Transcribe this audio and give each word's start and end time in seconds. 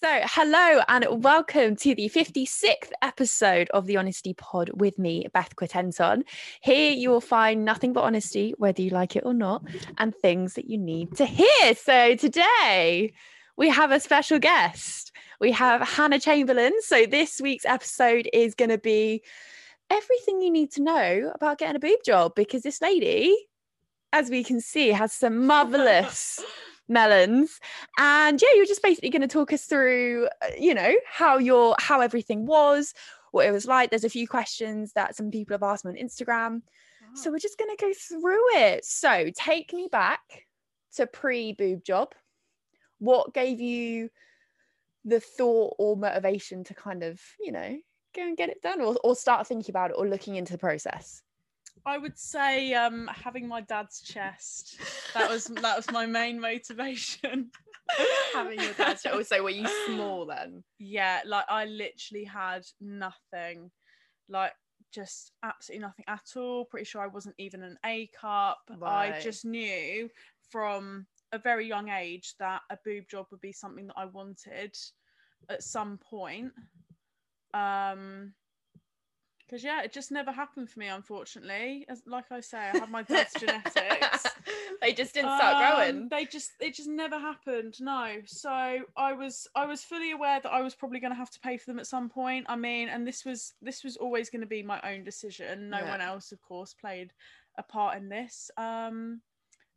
So, 0.00 0.20
hello 0.26 0.80
and 0.86 1.24
welcome 1.24 1.74
to 1.74 1.92
the 1.92 2.08
56th 2.08 2.92
episode 3.02 3.68
of 3.70 3.86
the 3.86 3.96
Honesty 3.96 4.32
Pod 4.32 4.70
with 4.72 4.96
me, 4.96 5.26
Beth 5.34 5.56
Quittenton. 5.56 6.22
Here 6.60 6.92
you 6.92 7.10
will 7.10 7.20
find 7.20 7.64
nothing 7.64 7.92
but 7.92 8.04
honesty, 8.04 8.54
whether 8.58 8.80
you 8.80 8.90
like 8.90 9.16
it 9.16 9.24
or 9.26 9.34
not, 9.34 9.64
and 9.98 10.14
things 10.14 10.54
that 10.54 10.70
you 10.70 10.78
need 10.78 11.16
to 11.16 11.26
hear. 11.26 11.74
So, 11.74 12.14
today 12.14 13.12
we 13.56 13.70
have 13.70 13.90
a 13.90 13.98
special 13.98 14.38
guest. 14.38 15.10
We 15.40 15.50
have 15.50 15.80
Hannah 15.80 16.20
Chamberlain. 16.20 16.74
So, 16.82 17.04
this 17.04 17.40
week's 17.40 17.66
episode 17.66 18.28
is 18.32 18.54
going 18.54 18.70
to 18.70 18.78
be 18.78 19.24
everything 19.90 20.40
you 20.40 20.52
need 20.52 20.70
to 20.74 20.82
know 20.82 21.32
about 21.34 21.58
getting 21.58 21.74
a 21.74 21.80
boob 21.80 22.04
job 22.06 22.36
because 22.36 22.62
this 22.62 22.80
lady, 22.80 23.36
as 24.12 24.30
we 24.30 24.44
can 24.44 24.60
see, 24.60 24.90
has 24.90 25.12
some 25.12 25.44
marvelous 25.44 26.40
melons. 26.88 27.60
And 27.98 28.40
yeah 28.40 28.48
you're 28.54 28.66
just 28.66 28.82
basically 28.82 29.10
going 29.10 29.22
to 29.22 29.28
talk 29.28 29.52
us 29.52 29.64
through 29.64 30.28
uh, 30.42 30.48
you 30.58 30.74
know 30.74 30.94
how 31.06 31.38
your 31.38 31.76
how 31.78 32.00
everything 32.00 32.46
was 32.46 32.94
what 33.30 33.46
it 33.46 33.52
was 33.52 33.66
like. 33.66 33.90
There's 33.90 34.04
a 34.04 34.10
few 34.10 34.26
questions 34.26 34.92
that 34.94 35.16
some 35.16 35.30
people 35.30 35.54
have 35.54 35.62
asked 35.62 35.84
me 35.84 35.90
on 35.90 35.96
instagram. 35.96 36.62
So 37.14 37.30
we're 37.30 37.38
just 37.38 37.58
going 37.58 37.74
to 37.74 37.82
go 37.82 37.92
through 37.94 38.56
it. 38.56 38.84
So 38.84 39.30
take 39.34 39.72
me 39.72 39.88
back 39.90 40.46
to 40.96 41.06
pre 41.06 41.52
boob 41.52 41.82
job. 41.82 42.14
What 42.98 43.32
gave 43.32 43.60
you 43.60 44.10
the 45.04 45.20
thought 45.20 45.74
or 45.78 45.96
motivation 45.96 46.64
to 46.64 46.74
kind 46.74 47.02
of 47.02 47.20
you 47.40 47.52
know 47.52 47.78
go 48.14 48.22
and 48.22 48.36
get 48.36 48.50
it 48.50 48.62
done 48.62 48.80
or, 48.80 48.96
or 49.04 49.14
start 49.14 49.46
thinking 49.46 49.72
about 49.72 49.90
it 49.90 49.96
or 49.96 50.06
looking 50.06 50.36
into 50.36 50.52
the 50.52 50.58
process 50.58 51.22
I 51.88 51.96
would 51.96 52.18
say 52.18 52.74
um, 52.74 53.08
having 53.10 53.48
my 53.48 53.62
dad's 53.62 54.02
chest. 54.02 54.78
That 55.14 55.30
was 55.30 55.46
that 55.46 55.74
was 55.74 55.90
my 55.90 56.04
main 56.04 56.38
motivation. 56.38 57.50
having 58.34 58.60
your 58.60 58.74
dad's 58.74 59.02
chest. 59.02 59.14
Also, 59.14 59.42
were 59.42 59.48
you 59.48 59.66
small 59.86 60.26
then? 60.26 60.62
Yeah, 60.78 61.20
like 61.24 61.46
I 61.48 61.64
literally 61.64 62.24
had 62.24 62.66
nothing, 62.78 63.70
like 64.28 64.52
just 64.92 65.32
absolutely 65.42 65.86
nothing 65.86 66.04
at 66.08 66.26
all. 66.36 66.66
Pretty 66.66 66.84
sure 66.84 67.00
I 67.00 67.06
wasn't 67.06 67.36
even 67.38 67.62
an 67.62 67.78
A 67.86 68.10
cup. 68.20 68.58
Right. 68.78 69.14
I 69.14 69.20
just 69.22 69.46
knew 69.46 70.10
from 70.50 71.06
a 71.32 71.38
very 71.38 71.66
young 71.66 71.88
age 71.88 72.34
that 72.38 72.60
a 72.68 72.76
boob 72.84 73.04
job 73.10 73.28
would 73.30 73.40
be 73.40 73.52
something 73.52 73.86
that 73.86 73.96
I 73.96 74.04
wanted 74.04 74.76
at 75.48 75.62
some 75.62 75.98
point. 75.98 76.52
Um, 77.54 78.34
because 79.48 79.64
yeah, 79.64 79.82
it 79.82 79.92
just 79.92 80.10
never 80.12 80.30
happened 80.30 80.68
for 80.68 80.78
me, 80.78 80.88
unfortunately. 80.88 81.86
As 81.88 82.02
like 82.06 82.30
I 82.30 82.40
say, 82.40 82.58
I 82.58 82.76
have 82.76 82.90
my 82.90 83.02
dad's 83.02 83.32
genetics. 83.34 84.26
they 84.82 84.92
just 84.92 85.14
didn't 85.14 85.32
start 85.36 85.56
Um, 85.56 85.84
growing. 85.94 86.08
They 86.08 86.26
just 86.26 86.52
it 86.60 86.74
just 86.74 86.88
never 86.88 87.18
happened. 87.18 87.80
No. 87.80 88.16
So 88.26 88.50
I 88.96 89.12
was 89.14 89.48
I 89.54 89.64
was 89.66 89.82
fully 89.82 90.10
aware 90.10 90.40
that 90.40 90.52
I 90.52 90.60
was 90.60 90.74
probably 90.74 91.00
going 91.00 91.12
to 91.12 91.18
have 91.18 91.30
to 91.30 91.40
pay 91.40 91.56
for 91.56 91.66
them 91.66 91.78
at 91.78 91.86
some 91.86 92.08
point. 92.10 92.46
I 92.48 92.56
mean, 92.56 92.88
and 92.88 93.06
this 93.06 93.24
was 93.24 93.54
this 93.62 93.84
was 93.84 93.96
always 93.96 94.28
going 94.28 94.42
to 94.42 94.46
be 94.46 94.62
my 94.62 94.80
own 94.82 95.04
decision. 95.04 95.70
No 95.70 95.78
Yeah. 95.78 95.90
one 95.90 96.00
else, 96.00 96.30
of 96.32 96.42
course, 96.42 96.74
played 96.74 97.12
a 97.56 97.62
part 97.62 97.96
in 97.96 98.08
this. 98.08 98.50
Um, 98.58 99.22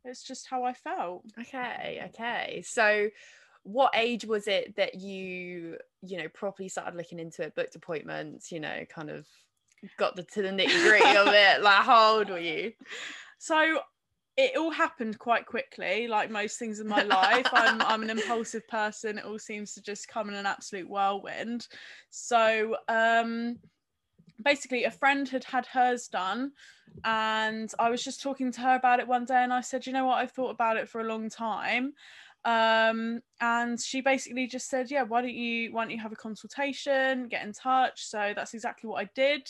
it's 0.04 0.22
just 0.22 0.48
how 0.48 0.64
I 0.64 0.74
felt. 0.74 1.24
Okay, 1.40 2.02
okay. 2.08 2.62
So 2.66 3.08
what 3.64 3.92
age 3.94 4.24
was 4.24 4.48
it 4.48 4.74
that 4.76 4.96
you, 4.96 5.78
you 6.02 6.18
know, 6.18 6.28
properly 6.28 6.68
started 6.68 6.96
looking 6.96 7.20
into 7.20 7.42
it, 7.42 7.54
booked 7.54 7.76
appointments, 7.76 8.50
you 8.50 8.58
know, 8.58 8.84
kind 8.88 9.10
of 9.10 9.26
got 9.96 10.16
the 10.16 10.22
to 10.22 10.42
the 10.42 10.48
nitty 10.48 10.88
gritty 10.88 11.16
of 11.16 11.28
it? 11.28 11.62
Like 11.62 11.82
how 11.82 12.16
old 12.18 12.30
were 12.30 12.38
you? 12.38 12.72
So 13.38 13.80
it 14.36 14.56
all 14.56 14.70
happened 14.70 15.18
quite 15.18 15.46
quickly, 15.46 16.08
like 16.08 16.30
most 16.30 16.58
things 16.58 16.80
in 16.80 16.88
my 16.88 17.02
life. 17.02 17.48
I'm 17.52 17.80
I'm 17.82 18.02
an 18.02 18.10
impulsive 18.10 18.66
person. 18.68 19.18
It 19.18 19.24
all 19.24 19.38
seems 19.38 19.74
to 19.74 19.82
just 19.82 20.08
come 20.08 20.28
in 20.28 20.34
an 20.34 20.46
absolute 20.46 20.88
whirlwind. 20.88 21.68
So 22.10 22.76
um 22.88 23.58
basically 24.42 24.84
a 24.84 24.90
friend 24.90 25.28
had 25.28 25.44
had 25.44 25.66
hers 25.66 26.08
done 26.08 26.52
and 27.04 27.72
I 27.78 27.90
was 27.90 28.02
just 28.02 28.22
talking 28.22 28.52
to 28.52 28.60
her 28.60 28.74
about 28.74 29.00
it 29.00 29.08
one 29.08 29.24
day 29.24 29.42
and 29.42 29.52
I 29.52 29.60
said, 29.60 29.86
you 29.86 29.92
know 29.92 30.06
what, 30.06 30.18
I've 30.18 30.32
thought 30.32 30.50
about 30.50 30.76
it 30.76 30.88
for 30.88 31.00
a 31.00 31.04
long 31.04 31.28
time. 31.28 31.94
Um 32.44 33.20
and 33.40 33.80
she 33.80 34.00
basically 34.00 34.46
just 34.48 34.68
said, 34.68 34.90
Yeah, 34.90 35.02
why 35.02 35.22
don't 35.22 35.34
you 35.34 35.72
why 35.72 35.84
don't 35.84 35.90
you 35.92 35.98
have 36.00 36.12
a 36.12 36.16
consultation, 36.16 37.28
get 37.28 37.46
in 37.46 37.52
touch? 37.52 38.04
So 38.04 38.32
that's 38.34 38.54
exactly 38.54 38.88
what 38.88 39.00
I 39.00 39.10
did 39.14 39.48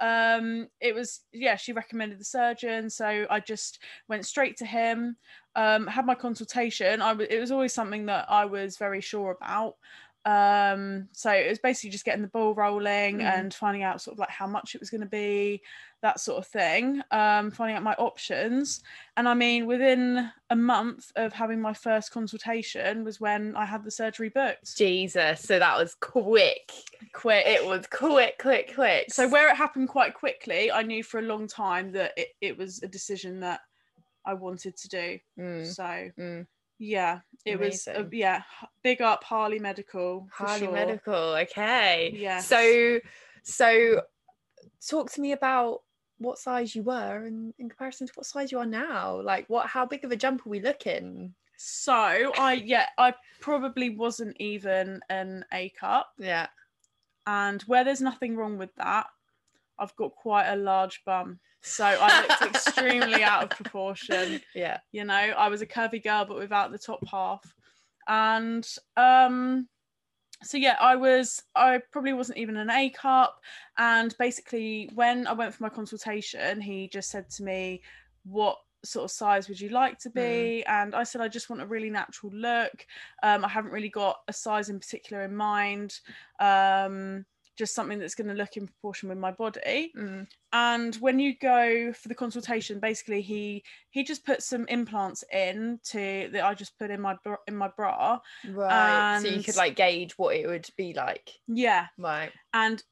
um 0.00 0.66
it 0.80 0.94
was 0.94 1.20
yeah 1.32 1.54
she 1.54 1.72
recommended 1.72 2.18
the 2.18 2.24
surgeon 2.24 2.90
so 2.90 3.24
i 3.30 3.38
just 3.38 3.78
went 4.08 4.26
straight 4.26 4.56
to 4.56 4.66
him 4.66 5.16
um 5.54 5.86
had 5.86 6.04
my 6.06 6.14
consultation 6.14 7.00
i 7.00 7.12
was 7.12 7.28
it 7.30 7.38
was 7.38 7.52
always 7.52 7.72
something 7.72 8.06
that 8.06 8.28
i 8.28 8.44
was 8.44 8.76
very 8.78 9.00
sure 9.00 9.30
about 9.30 9.76
um 10.24 11.08
so 11.12 11.30
it 11.30 11.48
was 11.48 11.58
basically 11.58 11.90
just 11.90 12.04
getting 12.04 12.22
the 12.22 12.28
ball 12.28 12.54
rolling 12.54 13.20
Mhm. 13.20 13.26
and 13.26 13.54
finding 13.54 13.82
out 13.82 14.00
sort 14.00 14.14
of 14.14 14.18
like 14.18 14.30
how 14.30 14.46
much 14.46 14.74
it 14.74 14.80
was 14.80 14.90
going 14.90 15.00
to 15.00 15.06
be 15.06 15.62
that 16.02 16.18
sort 16.20 16.38
of 16.38 16.46
thing 16.46 17.00
um 17.12 17.50
finding 17.50 17.76
out 17.76 17.82
my 17.82 17.94
options 17.94 18.82
and 19.16 19.28
i 19.28 19.34
mean 19.34 19.66
within 19.66 20.28
a 20.50 20.56
month 20.56 21.10
of 21.16 21.32
having 21.32 21.60
my 21.60 21.72
first 21.72 22.10
consultation 22.10 23.04
was 23.04 23.20
when 23.20 23.54
i 23.56 23.64
had 23.64 23.84
the 23.84 23.90
surgery 23.90 24.28
booked 24.28 24.76
Jesus. 24.76 25.40
So 25.40 25.58
that 25.58 25.78
was 25.78 25.94
quick. 26.00 26.72
quick 27.12 27.46
It 27.46 27.64
was 27.64 27.86
quick, 27.86 28.38
quick, 28.40 28.74
quick. 28.74 29.12
so 29.12 29.28
where 29.28 29.48
it 29.48 29.56
happened 29.56 29.88
quite 29.88 30.14
quickly 30.14 30.70
i 30.72 30.82
knew 30.82 31.02
for 31.04 31.20
a 31.20 31.22
long 31.22 31.46
time 31.46 31.92
that 31.92 32.12
it, 32.16 32.28
it 32.40 32.58
was 32.58 32.82
a 32.82 32.88
decision 32.88 33.40
that 33.40 33.60
i 34.26 34.34
wanted 34.34 34.76
to 34.76 34.88
do 34.88 35.18
Mm, 35.38 35.66
so 35.66 36.08
mm. 36.18 36.46
yeah 36.78 37.20
it 37.44 37.58
was 37.58 37.86
a, 37.86 38.06
yeah 38.12 38.42
big 38.82 39.00
up 39.02 39.22
harley 39.24 39.58
medical 39.58 40.26
Harley 40.32 40.60
sure. 40.66 40.72
Medical. 40.72 41.14
Okay. 41.14 42.12
Yeah. 42.16 42.40
So, 42.40 42.98
so 43.44 44.00
talk 44.88 45.10
to 45.12 45.20
me 45.20 45.32
about 45.32 45.82
what 46.22 46.38
size 46.38 46.74
you 46.74 46.82
were 46.82 47.24
in, 47.26 47.52
in 47.58 47.68
comparison 47.68 48.06
to 48.06 48.12
what 48.14 48.26
size 48.26 48.50
you 48.52 48.58
are 48.58 48.66
now. 48.66 49.20
Like, 49.20 49.46
what? 49.48 49.66
How 49.66 49.84
big 49.86 50.04
of 50.04 50.12
a 50.12 50.16
jump 50.16 50.46
are 50.46 50.50
we 50.50 50.60
looking? 50.60 51.34
so 51.64 51.92
i 52.38 52.54
yeah 52.64 52.86
i 52.98 53.14
probably 53.38 53.90
wasn't 53.90 54.36
even 54.40 54.98
an 55.10 55.44
a 55.52 55.68
cup 55.78 56.08
Yeah. 56.18 56.48
and 57.28 57.62
where 57.62 57.84
there's 57.84 58.00
nothing 58.00 58.34
wrong 58.36 58.58
with 58.58 58.74
that 58.76 59.06
i've 59.78 59.94
got 59.94 60.12
quite 60.16 60.48
a 60.48 60.56
large 60.56 61.04
bum 61.04 61.38
so 61.60 61.84
i 61.84 62.20
looked 62.22 62.42
extremely 62.56 63.22
out 63.22 63.44
of 63.44 63.50
proportion 63.50 64.40
Yeah. 64.56 64.78
you 64.90 65.04
know 65.04 65.14
i 65.14 65.46
was 65.48 65.62
a 65.62 65.66
curvy 65.66 66.02
girl 66.02 66.24
but 66.24 66.36
without 66.38 66.72
the 66.72 66.78
top 66.78 67.06
half 67.08 67.54
and 68.08 68.66
um 68.96 69.68
so 70.42 70.56
yeah 70.56 70.76
i 70.80 70.94
was 70.94 71.42
i 71.54 71.80
probably 71.90 72.12
wasn't 72.12 72.36
even 72.36 72.56
an 72.56 72.70
a 72.70 72.90
cup 72.90 73.40
and 73.78 74.14
basically 74.18 74.90
when 74.94 75.26
i 75.26 75.32
went 75.32 75.54
for 75.54 75.62
my 75.62 75.68
consultation 75.68 76.60
he 76.60 76.88
just 76.88 77.10
said 77.10 77.28
to 77.30 77.42
me 77.42 77.80
what 78.24 78.56
sort 78.84 79.04
of 79.04 79.10
size 79.10 79.48
would 79.48 79.60
you 79.60 79.68
like 79.68 79.98
to 79.98 80.10
be? 80.10 80.64
And 80.66 80.94
i 80.94 81.04
said 81.04 81.20
i 81.20 81.28
just 81.28 81.48
want 81.48 81.62
a 81.62 81.66
really 81.66 81.90
natural 81.90 82.32
look. 82.34 82.86
Um, 83.22 83.44
i 83.44 83.48
haven't 83.48 83.72
really 83.72 83.88
got 83.88 84.18
a 84.28 84.32
size 84.32 84.68
in 84.68 84.78
particular 84.78 85.22
in 85.22 85.34
mind. 85.34 86.00
Um, 86.40 87.24
just 87.62 87.74
something 87.76 88.00
that's 88.00 88.16
going 88.16 88.26
to 88.28 88.34
look 88.34 88.56
in 88.56 88.66
proportion 88.66 89.08
with 89.08 89.18
my 89.18 89.30
body 89.30 89.92
Mm. 89.96 90.26
and 90.52 90.96
when 90.96 91.18
you 91.20 91.30
go 91.38 91.92
for 91.92 92.08
the 92.08 92.14
consultation 92.24 92.80
basically 92.80 93.20
he 93.22 93.62
he 93.90 94.02
just 94.02 94.26
put 94.26 94.42
some 94.42 94.66
implants 94.68 95.22
in 95.32 95.78
to 95.92 96.28
that 96.32 96.44
i 96.44 96.54
just 96.54 96.76
put 96.78 96.90
in 96.90 97.00
my 97.00 97.14
bra, 97.22 97.36
in 97.46 97.54
my 97.56 97.68
bra 97.76 98.18
Right. 98.48 99.20
so 99.22 99.28
you 99.28 99.44
could 99.44 99.56
like 99.56 99.76
gauge 99.76 100.12
what 100.18 100.34
it 100.34 100.46
would 100.48 100.68
be 100.76 100.92
like. 100.92 101.30
yeah 101.46 101.86
Right. 101.98 102.32
and 102.52 102.82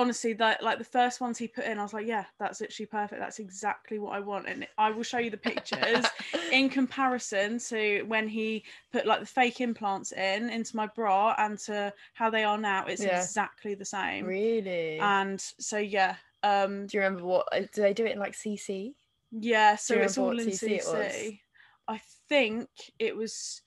honestly 0.00 0.32
that 0.32 0.62
like 0.62 0.78
the 0.78 0.84
first 0.84 1.20
ones 1.20 1.36
he 1.36 1.46
put 1.46 1.64
in 1.64 1.78
i 1.78 1.82
was 1.82 1.92
like 1.92 2.06
yeah 2.06 2.24
that's 2.38 2.60
literally 2.60 2.86
perfect 2.86 3.20
that's 3.20 3.38
exactly 3.38 3.98
what 3.98 4.14
i 4.14 4.18
want 4.20 4.48
and 4.48 4.66
i 4.78 4.90
will 4.90 5.02
show 5.02 5.18
you 5.18 5.30
the 5.30 5.36
pictures 5.36 6.06
in 6.52 6.70
comparison 6.70 7.58
to 7.58 8.02
when 8.04 8.26
he 8.26 8.64
put 8.92 9.04
like 9.06 9.20
the 9.20 9.26
fake 9.26 9.60
implants 9.60 10.12
in 10.12 10.48
into 10.48 10.74
my 10.74 10.86
bra 10.86 11.34
and 11.38 11.58
to 11.58 11.92
how 12.14 12.30
they 12.30 12.44
are 12.44 12.56
now 12.56 12.86
it's 12.86 13.02
Yeah. 13.02 13.20
exactly 13.22 13.74
the 13.74 13.84
same 13.84 14.24
really. 14.26 14.98
and 14.98 15.38
so 15.40 15.76
yeah 15.76 16.16
um 16.42 16.86
do 16.86 16.96
you 16.96 17.02
remember 17.02 17.24
what? 17.26 17.46
uh, 17.52 17.60
Do 17.74 17.82
they 17.82 17.92
do 17.92 18.06
it 18.06 18.12
in 18.12 18.18
like 18.18 18.32
CC? 18.32 18.94
Yeah, 19.30 19.76
so 19.76 19.96
it's 19.96 20.16
all 20.16 20.38
in 20.38 20.48
CC? 20.48 20.80
CC. 20.80 21.40
I 21.86 22.00
think 22.28 22.68
it 22.98 23.14
was 23.14 23.60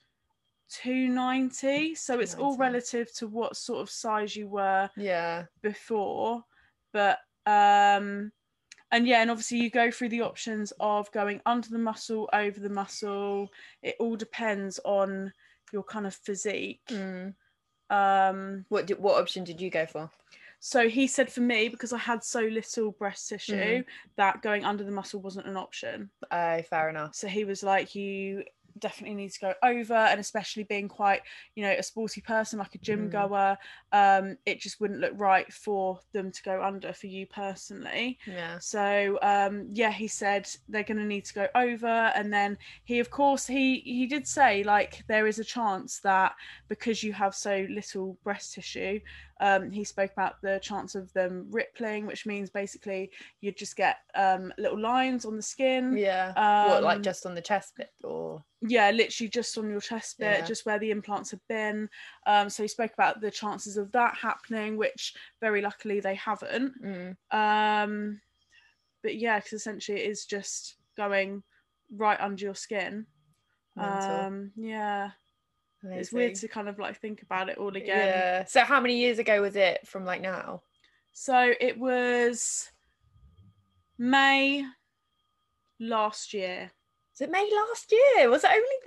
290. 0.81 1.95
So 1.95 2.19
it's 2.19 2.35
all 2.35 2.57
relative 2.57 3.13
to 3.15 3.27
what 3.27 3.55
sort 3.55 3.81
of 3.81 3.89
size 3.89 4.35
you 4.35 4.47
were 4.47 4.89
Yeah. 4.95 5.45
before. 5.61 6.43
But 6.91 7.19
um 7.45 8.31
and 8.91 9.07
yeah, 9.07 9.21
and 9.21 9.31
obviously 9.31 9.57
you 9.57 9.69
go 9.71 9.89
through 9.89 10.09
the 10.09 10.21
options 10.21 10.71
of 10.79 11.11
going 11.11 11.41
under 11.47 11.67
the 11.69 11.79
muscle, 11.79 12.29
over 12.31 12.59
the 12.59 12.69
muscle. 12.69 13.49
It 13.81 13.95
all 13.99 14.15
depends 14.15 14.79
on 14.85 15.33
your 15.71 15.83
kind 15.83 16.05
of 16.05 16.13
physique. 16.15 16.81
Mm. 16.89 17.33
Um 17.89 18.65
What 18.69 18.85
did, 18.87 18.99
what 18.99 19.19
option 19.21 19.43
did 19.43 19.59
you 19.61 19.69
go 19.69 19.85
for? 19.85 20.09
so 20.65 20.87
he 20.87 21.07
said 21.07 21.29
for 21.29 21.41
me 21.41 21.67
because 21.67 21.91
I 21.91 21.97
had 21.97 22.23
so 22.23 22.39
little 22.39 22.91
breast 22.93 23.27
tissue 23.27 23.53
Mm. 23.83 23.85
that 24.15 24.41
going 24.41 24.63
under 24.63 24.85
the 24.85 24.91
muscle 24.91 25.19
wasn't 25.21 25.47
an 25.47 25.57
option. 25.57 26.09
Oh, 26.31 26.61
fair 26.61 26.87
enough. 26.87 27.15
So 27.15 27.27
he 27.27 27.43
was 27.43 27.63
like, 27.63 27.95
you 27.95 28.45
definitely 28.79 29.15
need 29.15 29.31
to 29.31 29.39
go 29.39 29.53
over 29.63 29.93
and 29.93 30.19
especially 30.19 30.63
being 30.63 30.87
quite 30.87 31.21
you 31.55 31.63
know 31.63 31.71
a 31.71 31.83
sporty 31.83 32.21
person 32.21 32.59
like 32.59 32.75
a 32.75 32.79
gym 32.79 33.07
Mm. 33.07 33.09
goer 33.09 33.57
um 33.91 34.37
it 34.45 34.59
just 34.59 34.79
wouldn't 34.79 34.99
look 34.99 35.13
right 35.15 35.51
for 35.53 35.99
them 36.13 36.31
to 36.31 36.41
go 36.43 36.61
under 36.63 36.93
for 36.93 37.07
you 37.07 37.27
personally 37.27 38.17
Yeah. 38.25 38.59
so 38.59 39.19
um 39.21 39.67
yeah 39.73 39.91
he 39.91 40.07
said 40.07 40.47
they're 40.67 40.83
going 40.83 40.97
to 40.97 41.03
need 41.05 41.25
to 41.25 41.33
go 41.33 41.47
over 41.55 41.85
and 41.87 42.31
then 42.33 42.57
he 42.83 42.99
of 42.99 43.09
course 43.09 43.45
he 43.45 43.79
he 43.79 44.07
did 44.07 44.27
say 44.27 44.63
like 44.63 45.03
there 45.07 45.27
is 45.27 45.39
a 45.39 45.43
chance 45.43 45.99
that 46.01 46.33
because 46.69 47.03
you 47.03 47.13
have 47.13 47.35
so 47.35 47.65
little 47.69 48.17
breast 48.23 48.53
tissue 48.53 48.99
um 49.39 49.71
he 49.71 49.83
spoke 49.83 50.11
about 50.11 50.41
the 50.41 50.59
chance 50.61 50.95
of 50.95 51.11
them 51.13 51.47
rippling 51.49 52.05
which 52.05 52.25
means 52.25 52.49
basically 52.49 53.09
you'd 53.41 53.57
just 53.57 53.75
get 53.75 53.97
um 54.15 54.53
little 54.57 54.79
lines 54.79 55.25
on 55.25 55.35
the 55.35 55.41
skin 55.41 55.97
Yeah. 55.97 56.33
um, 56.35 56.69
what, 56.69 56.83
like 56.83 57.01
just 57.03 57.25
on 57.25 57.35
the 57.35 57.41
chest 57.41 57.73
bit 57.77 57.91
or? 58.03 58.43
yeah 58.61 58.91
literally 58.91 59.29
just 59.29 59.57
on 59.57 59.69
your 59.69 59.81
chest 59.81 60.19
bit 60.19 60.39
Yeah. 60.39 60.45
just 60.45 60.65
where 60.65 60.79
the 60.79 60.91
implants 60.91 61.31
have 61.31 61.45
been 61.49 61.89
um 62.25 62.49
so 62.49 62.63
he 62.63 62.67
spoke 62.69 62.93
about 62.93 63.19
the 63.21 63.31
chances 63.31 63.77
of 63.77 63.91
that 63.91 64.15
happening 64.15 64.77
which 64.77 65.13
very 65.41 65.61
luckily 65.61 65.99
they 65.99 66.15
haven't 66.15 66.73
Mm. 66.81 67.15
um 67.31 68.21
but 69.01 69.15
yeah 69.17 69.39
because 69.39 69.53
essentially 69.53 69.99
it 70.01 70.09
is 70.09 70.25
just 70.25 70.75
going 70.95 71.43
right 71.95 72.19
under 72.19 72.43
your 72.45 72.55
skin 72.55 73.05
Mental. 73.75 74.15
um 74.19 74.51
yeah 74.55 75.11
it's 75.91 76.11
weird 76.13 76.35
to 76.35 76.47
kind 76.47 76.69
of 76.69 76.79
like 76.79 76.99
think 76.99 77.21
about 77.21 77.49
it 77.49 77.57
all 77.57 77.75
again 77.75 78.07
Yeah. 78.07 78.45
So 78.45 78.61
how 78.61 78.79
many 78.79 78.97
years 78.97 79.19
ago 79.19 79.41
was 79.41 79.55
it 79.55 79.87
from 79.87 80.05
like 80.05 80.21
now? 80.21 80.61
so 81.11 81.53
it 81.59 81.77
was 81.77 82.69
may 83.97 84.63
last 85.79 86.33
year 86.33 86.71
Was 87.11 87.21
it 87.21 87.29
May 87.29 87.47
last 87.53 87.91
year? 87.91 88.29
Was 88.29 88.43
it 88.43 88.49
only 88.49 88.79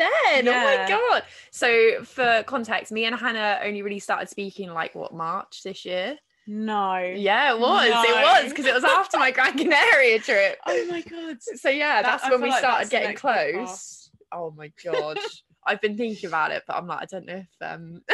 then? 0.45 0.49
Oh 0.49 0.53
my 0.53 0.89
god. 0.89 1.23
So 1.53 2.03
for 2.03 2.43
context, 2.45 2.91
me 2.91 3.05
and 3.05 3.15
Hannah 3.15 3.61
only 3.65 3.83
really 3.83 4.01
started 4.01 4.29
speaking 4.29 4.73
like 4.73 4.95
what 4.97 5.15
March 5.15 5.63
this 5.63 5.85
year. 5.85 6.17
no 6.49 6.97
Yeah, 6.99 7.55
it 7.55 7.61
was. 7.61 7.87
It 7.87 7.93
was 7.93 8.49
because 8.51 8.67
it 8.67 8.75
was 8.75 8.83
after 8.85 9.19
my 9.19 9.31
Gran 9.31 9.57
Canaria 9.57 10.19
trip. 10.19 10.59
oh 10.67 10.87
my 10.87 11.03
god 11.03 11.37
So 11.41 11.69
yeah, 11.69 12.03
That- 12.03 12.11
that's 12.11 12.25
I 12.25 12.31
when 12.31 12.41
we 12.43 12.51
like 12.51 12.59
started 12.59 12.91
getting 12.91 13.17
close. 13.17 14.11
Oh 14.33 14.53
my 14.57 14.73
god. 14.85 15.19
I've 15.67 15.81
been 15.81 15.97
thinking 15.97 16.29
about 16.29 16.53
it, 16.53 16.63
but 16.67 16.77
I'm 16.77 16.87
like, 16.87 17.03
I 17.03 17.07
don't 17.07 17.27
know 17.27 17.45
if 17.45 17.63
um 17.63 18.03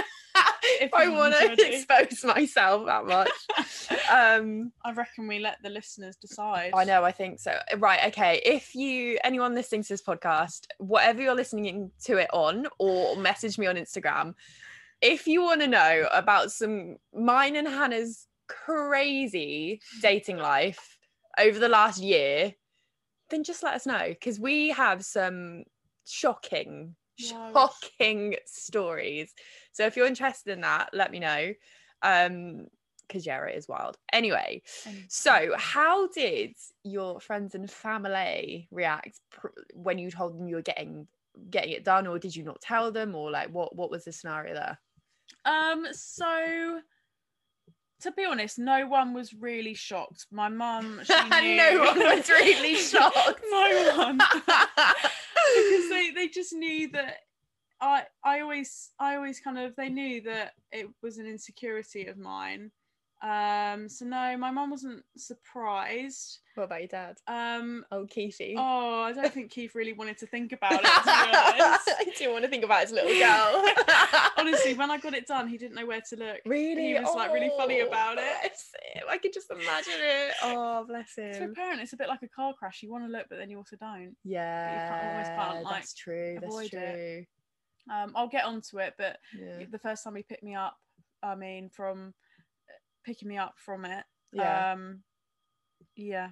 if 0.80 0.92
I 0.94 1.08
want 1.08 1.34
to 1.34 1.74
expose 1.74 2.24
myself 2.24 2.86
that 2.86 3.06
much. 3.06 3.30
Um 4.10 4.72
I 4.84 4.92
reckon 4.92 5.26
we 5.26 5.38
let 5.38 5.58
the 5.62 5.70
listeners 5.70 6.16
decide. 6.16 6.72
I 6.74 6.84
know, 6.84 7.04
I 7.04 7.12
think 7.12 7.40
so. 7.40 7.56
Right, 7.78 8.00
okay. 8.08 8.42
If 8.44 8.74
you 8.74 9.18
anyone 9.24 9.54
listening 9.54 9.82
to 9.84 9.88
this 9.88 10.02
podcast, 10.02 10.66
whatever 10.78 11.22
you're 11.22 11.34
listening 11.34 11.90
to 12.04 12.18
it 12.18 12.28
on, 12.32 12.66
or 12.78 13.16
message 13.16 13.58
me 13.58 13.66
on 13.66 13.76
Instagram, 13.76 14.34
if 15.00 15.26
you 15.26 15.42
want 15.42 15.60
to 15.62 15.66
know 15.66 16.08
about 16.12 16.52
some 16.52 16.96
mine 17.14 17.56
and 17.56 17.66
Hannah's 17.66 18.26
crazy 18.48 19.80
dating 20.00 20.38
life 20.38 20.98
over 21.38 21.58
the 21.58 21.68
last 21.68 22.00
year, 22.00 22.52
then 23.30 23.44
just 23.44 23.62
let 23.62 23.74
us 23.74 23.86
know 23.86 24.08
because 24.08 24.38
we 24.38 24.70
have 24.70 25.04
some 25.04 25.64
shocking. 26.06 26.94
Shocking 27.22 28.36
stories. 28.46 29.32
So 29.72 29.86
if 29.86 29.96
you're 29.96 30.06
interested 30.06 30.52
in 30.52 30.60
that, 30.62 30.90
let 30.92 31.10
me 31.10 31.18
know. 31.20 31.52
Um, 32.02 32.66
because 33.08 33.26
yeah, 33.26 33.44
it 33.44 33.56
is 33.56 33.68
wild. 33.68 33.98
Anyway, 34.12 34.62
so, 35.08 35.54
how 35.58 36.06
did 36.08 36.54
your 36.82 37.20
friends 37.20 37.54
and 37.54 37.70
family 37.70 38.68
react 38.70 39.20
pr- 39.30 39.48
when 39.74 39.98
you 39.98 40.10
told 40.10 40.38
them 40.38 40.48
you 40.48 40.56
were 40.56 40.62
getting 40.62 41.06
getting 41.50 41.72
it 41.72 41.84
done, 41.84 42.06
or 42.06 42.18
did 42.18 42.34
you 42.34 42.42
not 42.42 42.62
tell 42.62 42.90
them, 42.90 43.14
or 43.14 43.30
like 43.30 43.50
what 43.50 43.76
what 43.76 43.90
was 43.90 44.04
the 44.04 44.12
scenario 44.12 44.54
there? 44.54 44.78
Um, 45.44 45.86
so 45.92 46.80
to 48.02 48.12
be 48.12 48.24
honest, 48.24 48.58
no 48.58 48.86
one 48.86 49.14
was 49.14 49.32
really 49.32 49.74
shocked. 49.74 50.26
My 50.30 50.48
mum, 50.48 51.00
no 51.08 51.84
one 51.84 51.98
was 51.98 52.28
really 52.28 52.74
shocked. 52.76 53.42
no 53.50 53.92
one. 53.96 54.20
Because 55.56 55.88
they, 55.88 56.10
they 56.14 56.28
just 56.28 56.52
knew 56.52 56.88
that 56.92 57.16
I 57.80 58.04
I 58.24 58.40
always 58.40 58.90
I 58.98 59.16
always 59.16 59.40
kind 59.40 59.58
of 59.58 59.74
they 59.76 59.88
knew 59.88 60.20
that 60.22 60.52
it 60.70 60.88
was 61.02 61.18
an 61.18 61.26
insecurity 61.26 62.06
of 62.06 62.16
mine. 62.16 62.70
Um, 63.22 63.88
so 63.88 64.04
no, 64.04 64.36
my 64.36 64.50
mum 64.50 64.70
wasn't 64.70 65.04
surprised. 65.16 66.40
what 66.56 66.64
about 66.64 66.80
your 66.80 66.88
dad? 66.88 67.18
Um, 67.28 67.84
Oh, 67.92 68.04
Keithy. 68.04 68.54
oh, 68.56 69.02
I 69.02 69.12
don't 69.12 69.32
think 69.32 69.52
Keith 69.52 69.74
really 69.76 69.92
wanted 69.92 70.18
to 70.18 70.26
think 70.26 70.52
about 70.52 70.72
it. 70.72 70.82
To 70.82 71.02
be 71.04 71.10
honest. 71.62 71.88
I 72.00 72.04
didn't 72.18 72.32
want 72.32 72.44
to 72.44 72.50
think 72.50 72.64
about 72.64 72.82
his 72.82 72.90
little 72.90 73.12
girl. 73.16 73.64
Honestly, 74.36 74.74
when 74.74 74.90
I 74.90 74.98
got 74.98 75.14
it 75.14 75.26
done, 75.28 75.46
he 75.46 75.56
didn't 75.56 75.76
know 75.76 75.86
where 75.86 76.00
to 76.10 76.16
look. 76.16 76.38
really, 76.44 76.88
he 76.88 76.94
was, 76.94 77.14
like, 77.14 77.32
really 77.32 77.50
funny 77.56 77.80
Oh, 77.82 77.86
about 77.86 78.18
it. 78.18 78.52
I 79.08 79.18
could 79.18 79.32
just 79.32 79.50
imagine 79.50 79.92
it. 79.98 80.32
Oh, 80.42 80.84
bless 80.86 81.14
him. 81.16 81.34
For 81.34 81.44
a 81.44 81.54
parent, 81.54 81.80
it's 81.80 81.92
a 81.92 81.96
bit 81.96 82.08
like 82.08 82.22
a 82.22 82.28
car 82.28 82.54
crash. 82.54 82.82
You 82.82 82.90
want 82.90 83.04
to 83.04 83.10
look, 83.10 83.26
but 83.30 83.36
then 83.38 83.50
you 83.50 83.58
also 83.58 83.76
don't. 83.76 84.16
Yeah, 84.24 84.88
almost 85.00 85.30
can't, 85.34 85.62
like, 85.64 85.74
that's 85.74 85.94
true. 85.94 86.38
That's 86.40 86.68
true. 86.68 86.80
it. 86.80 87.26
Um, 87.92 88.12
I'll 88.16 88.28
get 88.28 88.44
onto 88.44 88.78
it, 88.80 88.94
but 88.98 89.18
Yeah. 89.38 89.64
the 89.70 89.78
first 89.78 90.02
time 90.04 90.16
he 90.16 90.22
picked 90.24 90.42
me 90.42 90.54
up, 90.56 90.76
I 91.22 91.34
mean, 91.36 91.68
from 91.68 92.14
picking 93.04 93.28
me 93.28 93.38
up 93.38 93.54
from 93.56 93.84
it, 93.84 94.04
Yeah. 94.32 94.72
um, 94.72 95.02
yeah, 95.96 96.30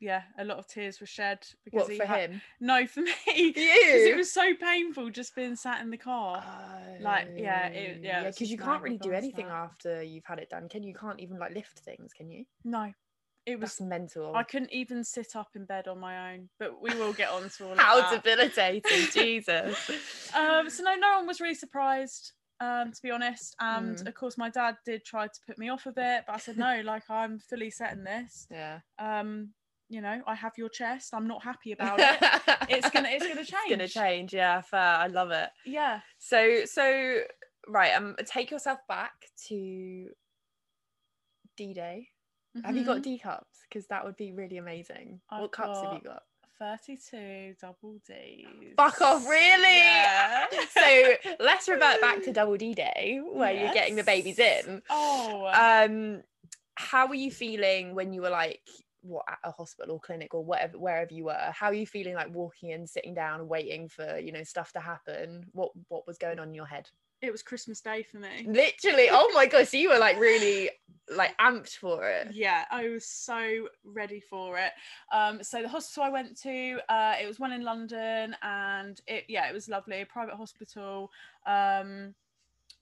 yeah, 0.00 0.22
a 0.38 0.44
lot 0.44 0.58
of 0.58 0.66
tears 0.66 1.00
were 1.00 1.06
shed 1.06 1.46
because 1.64 1.88
what 1.88 1.96
for 1.96 2.04
had- 2.06 2.30
him? 2.30 2.42
No, 2.60 2.86
for 2.86 3.00
me, 3.00 3.12
because 3.26 3.54
it 3.64 4.16
was 4.16 4.30
so 4.32 4.54
painful 4.54 5.10
just 5.10 5.34
being 5.34 5.56
sat 5.56 5.80
in 5.80 5.90
the 5.90 5.96
car. 5.96 6.44
Like, 7.00 7.28
yeah, 7.36 7.68
it- 7.68 8.02
yeah, 8.02 8.24
because 8.24 8.50
you 8.50 8.58
can't 8.58 8.82
really 8.82 8.98
do 8.98 9.12
anything 9.12 9.46
that. 9.46 9.54
after 9.54 10.02
you've 10.02 10.26
had 10.26 10.38
it 10.38 10.50
done, 10.50 10.68
can 10.68 10.82
you? 10.82 10.90
You 10.90 10.94
can't 10.94 11.20
even 11.20 11.38
like 11.38 11.54
lift 11.54 11.78
things, 11.78 12.12
can 12.12 12.30
you? 12.30 12.44
No, 12.64 12.92
it 13.46 13.58
was. 13.58 13.70
That's 13.70 13.80
mental. 13.80 14.34
I 14.34 14.42
couldn't 14.42 14.72
even 14.72 15.04
sit 15.04 15.34
up 15.36 15.48
in 15.54 15.64
bed 15.64 15.88
on 15.88 15.98
my 15.98 16.32
own, 16.34 16.48
but 16.58 16.80
we 16.82 16.94
will 16.94 17.12
get 17.12 17.30
on 17.30 17.48
to 17.48 17.64
all 17.66 17.72
of 17.72 17.78
How 17.84 18.14
debilitating, 18.14 19.06
Jesus. 19.12 19.90
um, 20.34 20.68
so 20.68 20.82
no, 20.82 20.94
no 20.96 21.16
one 21.16 21.26
was 21.26 21.40
really 21.40 21.54
surprised, 21.54 22.32
um, 22.60 22.92
to 22.92 23.02
be 23.02 23.10
honest. 23.10 23.54
And 23.60 23.96
Mm. 23.96 24.06
of 24.08 24.14
course, 24.14 24.36
my 24.38 24.50
dad 24.50 24.76
did 24.84 25.04
try 25.04 25.26
to 25.26 25.40
put 25.46 25.58
me 25.58 25.68
off 25.68 25.86
a 25.86 25.92
bit, 25.92 26.24
but 26.26 26.34
I 26.34 26.38
said 26.38 26.56
no, 26.56 26.80
like 26.84 27.08
I'm 27.10 27.38
fully 27.38 27.70
set 27.70 27.92
in 27.92 28.04
this. 28.04 28.46
Yeah. 28.50 28.80
Um, 28.98 29.54
you 29.90 30.00
know, 30.00 30.22
I 30.26 30.34
have 30.34 30.52
your 30.56 30.70
chest. 30.70 31.12
I'm 31.12 31.26
not 31.26 31.42
happy 31.44 31.72
about 31.78 32.00
it. 32.00 32.18
It's 32.68 32.88
gonna, 32.90 33.08
it's 33.10 33.26
gonna 33.26 33.44
change. 33.44 33.52
It's 33.70 33.70
gonna 33.70 33.88
change. 34.08 34.32
Yeah, 34.34 34.60
fair. 34.62 34.80
I 34.80 35.06
love 35.08 35.30
it. 35.30 35.50
Yeah. 35.66 36.00
So, 36.18 36.64
so 36.64 37.20
right. 37.68 37.92
Um, 37.94 38.16
take 38.26 38.50
yourself 38.50 38.78
back 38.88 39.12
to 39.48 40.08
D 41.56 41.74
Day. 41.74 42.08
Have 42.64 42.76
you 42.76 42.84
got 42.84 42.98
Mhm. 42.98 43.02
D 43.02 43.18
cups? 43.18 43.60
Because 43.68 43.86
that 43.88 44.04
would 44.04 44.16
be 44.16 44.32
really 44.32 44.56
amazing. 44.58 45.20
I've 45.30 45.42
what 45.42 45.52
cups 45.52 45.80
have 45.82 45.92
you 45.92 46.00
got? 46.00 46.22
32 46.58 47.54
double 47.60 47.96
D's. 48.06 48.46
Fuck 48.76 49.00
off, 49.00 49.28
really? 49.28 49.78
Yeah. 49.78 50.46
so 50.70 51.14
let's 51.40 51.68
revert 51.68 52.00
back 52.00 52.22
to 52.24 52.32
Double 52.34 52.56
D 52.56 52.74
Day, 52.74 53.20
where 53.32 53.52
you're 53.52 53.74
getting 53.74 53.96
the 53.96 54.04
babies 54.04 54.38
in. 54.38 54.82
Oh. 54.90 55.46
Um, 55.46 56.22
how 56.76 57.06
were 57.06 57.14
you 57.14 57.30
feeling 57.30 57.94
when 57.94 58.12
you 58.12 58.22
were 58.22 58.30
like, 58.30 58.60
what 59.02 59.24
at 59.28 59.38
a 59.44 59.50
hospital 59.50 59.96
or 59.96 60.00
clinic 60.00 60.32
or 60.32 60.44
whatever, 60.44 60.78
wherever 60.78 61.12
you 61.12 61.24
were? 61.24 61.52
How 61.52 61.66
are 61.66 61.74
you 61.74 61.86
feeling 61.86 62.14
like 62.14 62.34
walking 62.34 62.70
in, 62.70 62.86
sitting 62.86 63.14
down, 63.14 63.40
and 63.40 63.48
waiting 63.48 63.88
for 63.88 64.18
you 64.18 64.32
know 64.32 64.42
stuff 64.44 64.72
to 64.72 64.80
happen? 64.80 65.46
What 65.52 65.72
what 65.88 66.06
was 66.06 66.18
going 66.18 66.38
on 66.38 66.48
in 66.48 66.54
your 66.54 66.66
head? 66.66 66.88
it 67.24 67.32
was 67.32 67.42
Christmas 67.42 67.80
Day 67.80 68.02
for 68.02 68.18
me. 68.18 68.46
Literally, 68.46 69.08
oh 69.10 69.30
my 69.34 69.46
gosh. 69.46 69.70
So 69.70 69.76
you 69.76 69.90
were 69.90 69.98
like 69.98 70.18
really 70.18 70.70
like 71.10 71.36
amped 71.38 71.76
for 71.76 72.08
it. 72.08 72.28
Yeah, 72.32 72.64
I 72.70 72.88
was 72.88 73.06
so 73.06 73.68
ready 73.84 74.20
for 74.20 74.58
it. 74.58 74.72
Um, 75.12 75.42
so 75.42 75.62
the 75.62 75.68
hospital 75.68 76.04
I 76.04 76.08
went 76.08 76.40
to, 76.42 76.78
uh, 76.88 77.14
it 77.20 77.26
was 77.26 77.38
one 77.38 77.52
in 77.52 77.62
London, 77.62 78.36
and 78.42 79.00
it 79.06 79.24
yeah, 79.28 79.48
it 79.48 79.54
was 79.54 79.68
lovely, 79.68 80.00
a 80.00 80.06
private 80.06 80.34
hospital. 80.36 81.10
Um, 81.46 82.14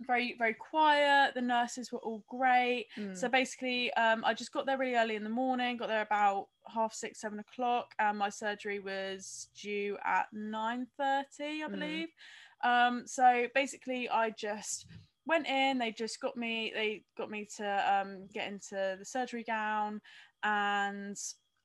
very 0.00 0.34
very 0.38 0.54
quiet. 0.54 1.34
The 1.34 1.42
nurses 1.42 1.92
were 1.92 1.98
all 2.00 2.24
great. 2.28 2.86
Mm. 2.98 3.16
So 3.16 3.28
basically, 3.28 3.92
um, 3.94 4.24
I 4.24 4.34
just 4.34 4.52
got 4.52 4.66
there 4.66 4.78
really 4.78 4.96
early 4.96 5.16
in 5.16 5.24
the 5.24 5.30
morning. 5.30 5.76
Got 5.76 5.88
there 5.88 6.02
about 6.02 6.48
half 6.66 6.92
six, 6.92 7.20
seven 7.20 7.38
o'clock, 7.38 7.92
and 7.98 8.18
my 8.18 8.28
surgery 8.28 8.80
was 8.80 9.48
due 9.60 9.96
at 10.04 10.26
nine 10.32 10.86
thirty, 10.96 11.62
I 11.62 11.66
Mm. 11.68 11.70
believe. 11.70 12.08
Um, 12.64 13.06
so 13.06 13.48
basically, 13.54 14.08
I 14.08 14.30
just 14.30 14.86
went 15.26 15.46
in. 15.46 15.78
They 15.78 15.92
just 15.92 16.20
got 16.20 16.36
me. 16.36 16.72
They 16.74 17.04
got 17.16 17.30
me 17.30 17.48
to 17.56 18.00
um, 18.00 18.28
get 18.32 18.48
into 18.48 18.96
the 18.98 19.04
surgery 19.04 19.44
gown, 19.44 20.00
and 20.42 21.16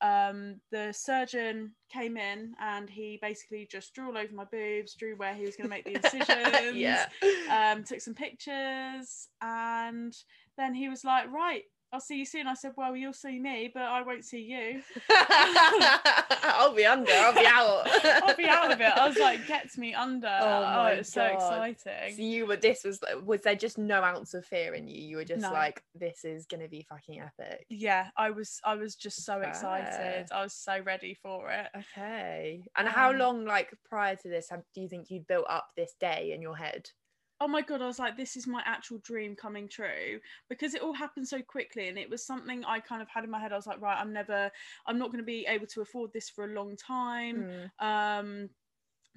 um, 0.01 0.59
the 0.71 0.93
surgeon 0.93 1.71
came 1.91 2.17
in 2.17 2.53
and 2.61 2.89
he 2.89 3.17
basically 3.21 3.67
just 3.69 3.93
drew 3.95 4.07
all 4.09 4.17
over 4.17 4.33
my 4.33 4.45
boobs, 4.45 4.93
drew 4.93 5.15
where 5.15 5.33
he 5.33 5.43
was 5.43 5.55
going 5.55 5.69
to 5.69 5.75
make 5.75 5.85
the 5.85 5.95
incisions 5.95 6.75
yeah. 6.75 7.07
um, 7.49 7.83
took 7.83 8.01
some 8.01 8.13
pictures, 8.13 9.27
and 9.41 10.13
then 10.57 10.73
he 10.73 10.89
was 10.89 11.03
like, 11.03 11.31
"Right, 11.31 11.63
I'll 11.93 12.01
see 12.01 12.17
you 12.17 12.25
soon. 12.25 12.47
I 12.47 12.53
said, 12.53 12.73
Well, 12.75 12.95
you'll 12.95 13.13
see 13.13 13.39
me, 13.39 13.71
but 13.73 13.83
I 13.83 14.01
won't 14.01 14.25
see 14.25 14.41
you. 14.41 14.81
I'll 15.09 16.73
be 16.73 16.85
under. 16.85 17.11
I'll 17.11 17.33
be 17.33 17.45
out. 17.45 17.87
I'll 18.23 18.35
be 18.35 18.45
out 18.45 18.71
of 18.71 18.81
it. 18.81 18.85
I 18.97 19.07
was 19.07 19.17
like, 19.17 19.47
Gets 19.47 19.77
me 19.77 19.93
under. 19.93 20.27
Oh 20.27 20.61
my 20.61 20.91
it's 20.91 21.13
so 21.13 21.23
exciting. 21.25 22.15
So 22.15 22.21
you 22.21 22.45
were. 22.45 22.57
This 22.57 22.83
was. 22.83 22.99
Was 23.23 23.41
there 23.41 23.55
just 23.55 23.77
no 23.77 24.01
ounce 24.03 24.33
of 24.33 24.45
fear 24.45 24.73
in 24.73 24.87
you? 24.87 25.01
You 25.01 25.17
were 25.17 25.23
just 25.25 25.41
No. 25.41 25.51
like, 25.51 25.81
this 25.95 26.25
is 26.25 26.45
gonna 26.45 26.67
be 26.67 26.85
fucking 26.89 27.21
epic. 27.21 27.65
yeah, 27.69 28.07
I 28.17 28.31
was 28.31 28.59
I 28.65 28.75
was 28.75 28.95
just 28.95 29.23
so 29.23 29.39
Fair. 29.39 29.49
excited. 29.49 30.27
I 30.31 30.43
was 30.43 30.53
so 30.53 30.79
ready 30.81 31.13
for 31.13 31.49
it. 31.51 31.67
Okay. 31.77 32.63
And 32.75 32.87
how 32.87 33.11
Um, 33.11 33.17
long, 33.17 33.45
like 33.45 33.73
prior 33.89 34.15
to 34.17 34.29
this, 34.29 34.49
have, 34.49 34.63
do 34.73 34.81
you 34.81 34.89
think 34.89 35.09
you'd 35.09 35.27
built 35.27 35.45
up 35.49 35.67
this 35.77 35.93
day 35.99 36.31
in 36.33 36.41
your 36.41 36.57
head? 36.57 36.89
Oh 37.39 37.47
my 37.47 37.61
god 37.61 37.81
i 37.81 37.87
was 37.87 37.99
like 37.99 38.17
this 38.17 38.35
is 38.35 38.47
my 38.47 38.61
actual 38.65 38.97
dream 38.99 39.35
coming 39.35 39.67
true 39.67 40.19
because 40.49 40.73
it 40.73 40.81
all 40.81 40.93
happened 40.93 41.27
so 41.27 41.41
quickly 41.41 41.87
and 41.87 41.97
it 41.97 42.09
was 42.09 42.25
something 42.25 42.63
i 42.65 42.79
kind 42.79 43.01
of 43.01 43.07
had 43.09 43.23
in 43.23 43.29
my 43.29 43.39
head 43.39 43.53
i 43.53 43.55
was 43.55 43.67
like 43.67 43.81
right 43.81 43.99
i'm 43.99 44.13
never 44.13 44.49
i'm 44.87 44.97
not 44.97 45.07
going 45.07 45.19
to 45.19 45.23
be 45.25 45.45
able 45.47 45.67
to 45.67 45.81
afford 45.81 46.11
this 46.13 46.29
for 46.29 46.45
a 46.45 46.53
long 46.53 46.75
time 46.75 47.45
Mm. 47.79 47.85
um 47.85 48.49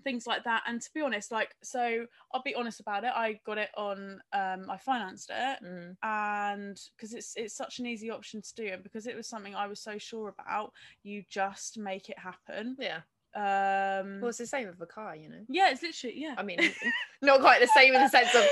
things 0.02 0.26
like 0.26 0.44
that 0.44 0.62
and 0.66 0.80
to 0.80 0.90
be 0.94 1.02
honest 1.02 1.30
like 1.30 1.54
so 1.62 2.06
i'll 2.32 2.42
be 2.42 2.54
honest 2.54 2.80
about 2.80 3.04
it 3.04 3.12
i 3.14 3.38
got 3.44 3.58
it 3.58 3.68
on 3.76 4.20
um 4.32 4.64
i 4.70 4.76
financed 4.78 5.30
it 5.30 5.58
Mm. 5.62 5.96
and 6.02 6.80
because 6.96 7.12
it's 7.12 7.34
it's 7.36 7.54
such 7.54 7.78
an 7.80 7.86
easy 7.86 8.10
option 8.10 8.40
to 8.40 8.54
do 8.54 8.66
and 8.72 8.82
because 8.82 9.06
it 9.06 9.16
was 9.16 9.28
something 9.28 9.54
i 9.54 9.66
was 9.66 9.80
so 9.80 9.98
sure 9.98 10.28
about 10.28 10.72
you 11.02 11.22
just 11.28 11.78
make 11.78 12.08
it 12.08 12.18
happen 12.18 12.76
Yeah. 12.78 13.00
Um 13.34 14.20
Well, 14.20 14.28
it's 14.30 14.38
the 14.38 14.46
same 14.46 14.66
with 14.68 14.80
a 14.80 14.86
car, 14.86 15.14
you 15.16 15.28
know. 15.28 15.44
yeah 15.48 15.70
it's 15.70 15.82
literally 15.82 16.20
yeah 16.20 16.34
I 16.36 16.42
mean, 16.42 16.58
not 17.22 17.40
quite 17.40 17.60
the 17.60 17.68
same 17.68 17.94
in 17.94 18.02
the 18.02 18.08
sense 18.08 18.34
of 18.34 18.44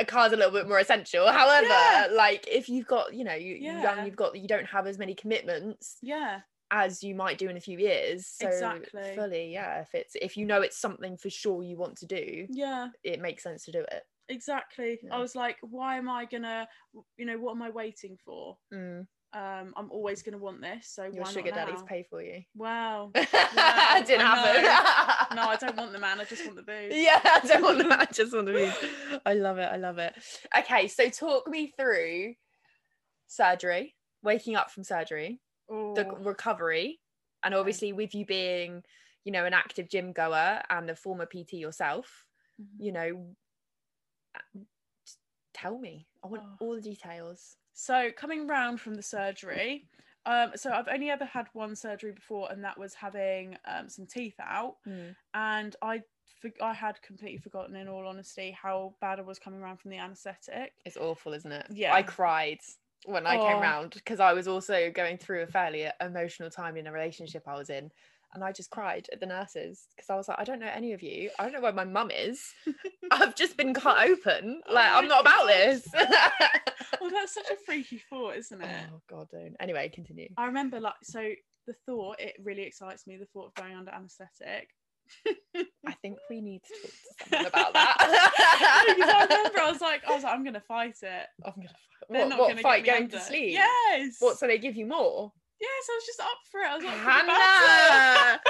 a 0.00 0.04
car's 0.04 0.32
a 0.32 0.36
little 0.36 0.52
bit 0.52 0.68
more 0.68 0.78
essential. 0.78 1.26
However, 1.28 1.66
Yeah. 1.66 2.08
like 2.12 2.46
if 2.48 2.68
you've 2.68 2.86
got, 2.86 3.14
you 3.14 3.24
know, 3.24 3.34
you 3.34 3.54
you're 3.56 3.74
Yeah. 3.74 3.82
young, 3.96 4.06
you've 4.06 4.16
got, 4.16 4.36
you 4.38 4.46
don't 4.46 4.66
have 4.66 4.86
as 4.86 4.96
many 4.98 5.14
commitments 5.14 5.98
yeah 6.02 6.40
as 6.70 7.02
you 7.02 7.14
might 7.14 7.38
do 7.38 7.48
in 7.48 7.56
a 7.56 7.60
few 7.60 7.78
years. 7.78 8.26
So 8.26 8.46
Exactly. 8.46 9.14
fully, 9.14 9.52
yeah. 9.52 9.80
If 9.80 9.94
it's 9.94 10.14
if 10.20 10.36
you 10.36 10.44
know 10.44 10.60
it's 10.60 10.76
something 10.78 11.16
for 11.16 11.30
sure 11.30 11.62
you 11.62 11.76
want 11.78 11.96
to 11.98 12.06
do, 12.06 12.46
yeah 12.50 12.88
it 13.02 13.20
makes 13.20 13.42
sense 13.42 13.64
to 13.64 13.72
do 13.72 13.80
it. 13.80 14.02
exactly 14.28 14.98
Yeah. 15.02 15.14
i 15.16 15.18
was 15.18 15.34
like 15.34 15.56
why 15.62 15.96
am 15.96 16.08
i 16.10 16.26
gonna 16.26 16.68
you 17.16 17.24
know 17.24 17.38
what 17.38 17.52
am 17.56 17.62
i 17.62 17.70
waiting 17.70 18.18
for 18.24 18.58
Mm. 18.72 19.06
Um 19.34 19.74
i'm 19.76 19.90
always 19.90 20.22
gonna 20.22 20.38
want 20.38 20.60
this 20.60 20.88
so 20.88 21.04
Your 21.04 21.26
sugar 21.26 21.50
daddies 21.50 21.82
pay 21.86 22.02
for 22.02 22.22
you. 22.22 22.42
wow 22.56 23.10
I 23.14 24.02
didn't 24.06 24.26
I 24.26 24.36
happen. 24.36 25.36
no 25.36 25.42
i 25.42 25.56
don't 25.56 25.76
want 25.76 25.92
the 25.92 25.98
man 25.98 26.18
i 26.20 26.24
just 26.24 26.44
want 26.46 26.56
the 26.56 26.62
booze 26.62 26.94
Yeah, 26.94 27.20
I 27.22 27.40
don't 27.46 27.62
want 27.62 27.76
the 27.78 27.84
man. 27.84 28.00
I 28.00 28.06
just 28.06 28.32
want 28.34 28.46
the 28.46 28.52
be. 28.54 28.70
I 29.26 29.34
love 29.34 29.58
it. 29.58 29.68
I 29.70 29.76
love 29.76 29.98
it. 29.98 30.14
Okay, 30.58 30.88
so 30.88 31.10
talk 31.10 31.46
me 31.46 31.72
through 31.78 32.34
surgery, 33.26 33.94
waking 34.22 34.56
up 34.56 34.70
from 34.70 34.84
surgery, 34.84 35.40
the 35.68 36.06
Oh, 36.08 36.16
recovery, 36.22 36.98
and 37.44 37.54
obviously 37.54 37.92
with 37.92 38.14
you 38.14 38.24
being, 38.24 38.82
you 39.24 39.32
know, 39.32 39.44
an 39.44 39.52
active 39.52 39.88
gym 39.90 40.12
goer 40.12 40.62
and 40.70 40.88
a 40.88 40.96
former 40.96 41.26
PT 41.26 41.54
yourself, 41.54 42.24
mhm. 42.60 42.66
you 42.84 42.92
know, 42.92 43.26
uh, 44.34 44.60
tell 45.54 45.78
me. 45.78 46.06
I 46.24 46.28
want 46.28 46.42
Oh. 46.44 46.56
all 46.60 46.74
the 46.76 46.80
details. 46.82 47.56
So 47.78 48.10
coming 48.16 48.46
round 48.48 48.80
from 48.80 48.94
the 48.96 49.02
surgery 49.02 49.86
um 50.26 50.50
so 50.56 50.72
i've 50.72 50.88
only 50.88 51.10
ever 51.10 51.24
had 51.24 51.46
one 51.52 51.76
surgery 51.76 52.10
before 52.10 52.50
and 52.50 52.64
that 52.64 52.76
was 52.76 52.92
having 52.92 53.56
um, 53.66 53.88
some 53.88 54.04
teeth 54.06 54.34
out 54.40 54.76
Mm. 54.86 55.14
and 55.34 55.76
i 55.82 56.02
I 56.60 56.72
had 56.72 57.02
completely 57.02 57.38
forgotten, 57.38 57.74
in 57.74 57.88
all 57.88 58.06
honesty, 58.06 58.52
how 58.52 58.94
bad 59.00 59.18
I 59.18 59.22
was 59.22 59.40
coming 59.40 59.60
around 59.60 59.78
from 59.78 59.90
the 59.90 59.96
anaesthetic. 59.96 60.72
It's 60.84 60.96
awful, 60.96 61.32
isn't 61.32 61.50
it? 61.50 61.66
Yeah. 61.70 61.92
I 61.92 62.02
cried 62.02 62.60
when 63.06 63.26
I 63.26 63.38
came 63.38 63.58
Oh. 63.58 63.60
round 63.60 63.94
because 63.94 64.20
I 64.20 64.34
was 64.34 64.46
also 64.46 64.90
going 64.90 65.18
through 65.18 65.42
a 65.42 65.46
fairly 65.46 65.88
emotional 66.00 66.48
time 66.48 66.76
in 66.76 66.86
a 66.86 66.92
relationship 66.92 67.48
I 67.48 67.56
was 67.56 67.70
in. 67.70 67.90
And 68.34 68.44
I 68.44 68.52
just 68.52 68.70
cried 68.70 69.06
at 69.12 69.20
the 69.20 69.26
nurses 69.26 69.86
because 69.96 70.10
I 70.10 70.14
was 70.16 70.28
like, 70.28 70.38
I 70.38 70.44
don't 70.44 70.60
know 70.60 70.70
any 70.72 70.92
of 70.92 71.02
you. 71.02 71.30
I 71.38 71.44
don't 71.44 71.52
know 71.54 71.60
where 71.62 71.72
my 71.72 71.84
mum 71.84 72.10
is. 72.10 72.42
I've 73.10 73.34
just 73.34 73.56
been 73.56 73.72
cut 73.72 74.06
open. 74.06 74.60
Oh 74.68 74.74
Like, 74.74 74.92
my 74.92 74.98
I'm 74.98 75.08
not 75.08 75.22
about 75.22 75.46
God. 75.46 75.48
this. 75.48 75.86
Well, 77.00 77.10
that's 77.10 77.34
such 77.34 77.50
a 77.50 77.56
freaky 77.64 78.02
thought, 78.10 78.36
isn't 78.36 78.60
it? 78.62 78.68
oh, 78.92 79.00
God, 79.08 79.28
don't. 79.30 79.54
Anyway, 79.60 79.88
continue. 79.94 80.28
I 80.36 80.46
remember, 80.46 80.80
like, 80.80 80.94
so 81.02 81.20
the 81.66 81.74
thought, 81.86 82.18
it 82.18 82.34
really 82.42 82.62
excites 82.62 83.06
me, 83.06 83.16
the 83.18 83.26
thought 83.26 83.46
of 83.48 83.54
going 83.54 83.76
under 83.76 83.90
anaesthetic. 83.92 84.70
I 85.86 85.92
think 86.02 86.18
we 86.28 86.40
need 86.40 86.62
to 86.64 86.74
talk 86.82 86.90
to 86.90 87.28
someone 87.30 87.46
about 87.52 87.72
that. 87.74 88.84
Because 88.96 89.10
I 89.10 89.22
remember 89.24 89.58
I 89.60 89.70
was 89.70 89.80
like, 89.80 90.02
I 90.08 90.14
was 90.14 90.24
like, 90.24 90.34
I'm 90.34 90.44
gonna 90.44 90.60
fight 90.60 90.96
it. 91.02 91.26
I'm 91.44 91.52
gonna 91.56 91.68
fight. 91.68 92.08
They're 92.10 92.20
What, 92.22 92.28
not 92.30 92.38
what 92.38 92.48
gonna 92.48 92.62
fight 92.62 92.84
going 92.84 93.08
to 93.08 93.20
sleep? 93.20 93.52
Yes. 93.52 94.16
What, 94.18 94.38
so 94.38 94.46
they 94.46 94.58
give 94.58 94.76
you 94.76 94.86
more? 94.86 95.32
Yes, 95.60 95.88
I 95.90 95.94
was 95.96 96.06
just 96.06 96.20
up 96.20 96.38
for 96.50 96.60
it. 96.60 96.68
I 96.68 96.76
was 96.76 96.84
like, 96.84 96.94
Hannah! 96.94 97.32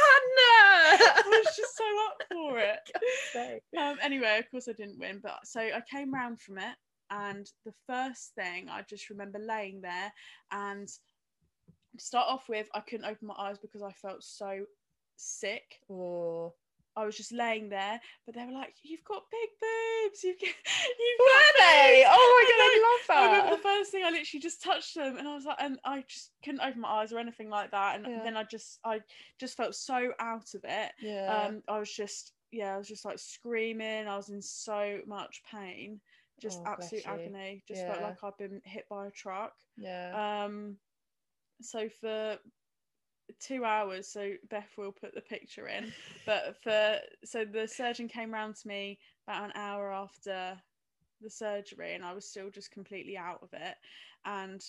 Hannah! 0.00 1.04
I 1.16 1.22
was 1.26 1.56
just 1.56 1.76
so 1.76 1.84
up 2.06 2.22
for 2.32 2.58
it. 2.58 3.60
Um, 3.78 3.98
anyway, 4.02 4.38
of 4.38 4.50
course 4.50 4.68
I 4.68 4.72
didn't 4.72 4.98
win, 5.00 5.20
but 5.22 5.40
so 5.44 5.60
I 5.60 5.82
came 5.90 6.14
round 6.14 6.40
from 6.40 6.58
it, 6.58 6.76
and 7.10 7.46
the 7.64 7.72
first 7.88 8.32
thing 8.36 8.68
I 8.68 8.82
just 8.88 9.10
remember 9.10 9.38
laying 9.40 9.80
there, 9.80 10.12
and 10.52 10.88
to 10.88 12.04
start 12.04 12.28
off 12.28 12.48
with, 12.48 12.68
I 12.74 12.80
couldn't 12.80 13.06
open 13.06 13.26
my 13.26 13.34
eyes 13.36 13.58
because 13.58 13.82
I 13.82 13.92
felt 13.92 14.22
so 14.22 14.64
sick. 15.16 15.80
Oh. 15.90 16.54
I 16.96 17.04
was 17.04 17.16
just 17.16 17.32
laying 17.32 17.68
there, 17.68 18.00
but 18.26 18.34
they 18.34 18.44
were 18.44 18.52
like, 18.52 18.76
"You've 18.82 19.04
got 19.04 19.24
big 19.30 19.50
boobs. 19.60 20.22
You've 20.24 20.38
got, 20.40 20.48
you've 20.98 21.24
Were 21.24 21.24
got 21.24 21.54
they? 21.58 22.04
boobs." 22.06 22.08
Oh 22.08 22.28
my 22.28 22.44
I 22.52 22.80
god, 23.12 23.18
I 23.18 23.20
I 23.20 23.22
love 23.22 23.26
remember 23.26 23.50
the 23.56 23.62
first 23.62 23.90
thing 23.90 24.04
I 24.04 24.10
literally 24.10 24.40
just 24.40 24.62
touched 24.62 24.94
them, 24.94 25.16
and 25.16 25.28
I 25.28 25.34
was 25.34 25.44
like, 25.44 25.56
and 25.60 25.78
I 25.84 26.02
just 26.08 26.32
couldn't 26.44 26.60
open 26.60 26.80
my 26.80 26.88
eyes 26.88 27.12
or 27.12 27.18
anything 27.18 27.48
like 27.48 27.70
that, 27.70 27.96
and 27.96 28.06
Yeah. 28.06 28.24
then 28.24 28.36
I 28.36 28.44
just, 28.44 28.80
I 28.84 29.00
just 29.38 29.56
felt 29.56 29.74
so 29.74 30.12
out 30.18 30.54
of 30.54 30.64
it. 30.64 30.92
Yeah. 30.98 31.52
Um, 31.52 31.62
I 31.68 31.78
was 31.78 31.92
just, 31.92 32.32
yeah, 32.50 32.74
I 32.74 32.78
was 32.78 32.88
just 32.88 33.04
like 33.04 33.18
screaming. 33.18 34.08
I 34.08 34.16
was 34.16 34.30
in 34.30 34.42
so 34.42 35.00
much 35.06 35.42
pain, 35.50 36.00
just 36.40 36.60
Oh, 36.60 36.66
absolute 36.66 37.04
agony. 37.06 37.62
Just 37.66 37.86
felt 37.86 38.00
like 38.00 38.22
I'd 38.22 38.36
been 38.36 38.60
hit 38.64 38.88
by 38.88 39.06
a 39.06 39.10
truck. 39.10 39.54
yeah. 39.76 40.18
Um, 40.18 40.78
so 41.60 41.88
for 41.88 42.38
two 43.40 43.64
hours, 43.64 44.06
so 44.08 44.32
Beth 44.48 44.70
will 44.76 44.92
put 44.92 45.14
the 45.14 45.20
picture 45.20 45.68
in, 45.68 45.92
but 46.26 46.56
for 46.62 46.98
so 47.24 47.44
the 47.44 47.66
surgeon 47.66 48.08
came 48.08 48.32
round 48.32 48.56
to 48.56 48.68
me 48.68 48.98
about 49.26 49.44
an 49.44 49.52
hour 49.54 49.92
after 49.92 50.56
the 51.20 51.30
surgery, 51.30 51.94
and 51.94 52.04
I 52.04 52.12
was 52.12 52.28
still 52.28 52.50
just 52.50 52.70
completely 52.70 53.16
out 53.16 53.40
of 53.42 53.52
it, 53.52 53.76
and 54.24 54.62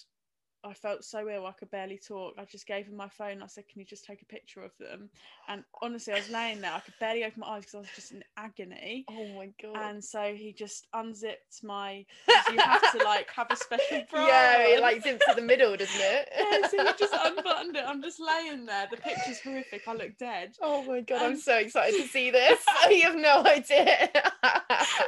I 0.65 0.73
felt 0.73 1.03
so 1.05 1.29
ill 1.29 1.45
I 1.45 1.51
could 1.51 1.69
barely 1.69 1.97
talk. 1.99 2.33
I 2.37 2.45
just 2.45 2.65
gave 2.65 2.87
him 2.87 2.95
my 2.95 3.07
phone. 3.09 3.43
I 3.43 3.47
said, 3.47 3.67
"Can 3.67 3.79
you 3.79 3.85
just 3.85 4.03
take 4.05 4.21
a 4.21 4.25
picture 4.25 4.61
of 4.63 4.71
them?" 4.79 5.09
And 5.47 5.63
honestly, 5.81 6.13
I 6.13 6.17
was 6.17 6.29
laying 6.29 6.61
there. 6.61 6.71
I 6.73 6.79
could 6.79 6.95
barely 6.99 7.23
open 7.23 7.41
my 7.41 7.47
eyes 7.47 7.61
because 7.61 7.75
I 7.75 7.79
was 7.79 7.89
just 7.95 8.11
in 8.11 8.23
agony. 8.37 9.05
oh 9.09 9.27
my 9.35 9.49
god. 9.61 9.77
And 9.89 10.03
so 10.03 10.33
he 10.33 10.53
just 10.53 10.87
unzipped 10.93 11.63
my. 11.63 12.05
you 12.51 12.59
have 12.59 12.91
to 12.97 13.03
like 13.03 13.29
have 13.35 13.47
a 13.51 13.55
special 13.55 14.01
bra. 14.09 14.25
yeah, 14.27 14.57
it 14.67 14.81
like 14.81 15.03
zips 15.03 15.23
to 15.27 15.35
the 15.35 15.41
middle, 15.41 15.75
doesn't 15.77 16.01
it? 16.01 16.29
Yeah, 16.45 16.67
so 16.67 16.77
he 16.85 16.91
just 16.97 17.13
unbuttoned 17.13 17.75
it. 17.75 17.83
I'm 17.85 18.01
just 18.01 18.19
laying 18.19 18.65
there. 18.65 18.87
The 18.89 18.97
picture's 18.97 19.39
horrific. 19.41 19.87
I 19.87 19.93
look 19.93 20.17
dead. 20.17 20.55
Oh 20.61 20.83
my 20.83 21.01
god, 21.01 21.21
I'm 21.21 21.31
Um, 21.33 21.37
so 21.37 21.55
excited 21.57 22.01
to 22.01 22.07
see 22.07 22.31
this. 22.31 22.59
you 22.89 23.01
have 23.03 23.15
no 23.15 23.43
idea. 23.45 24.09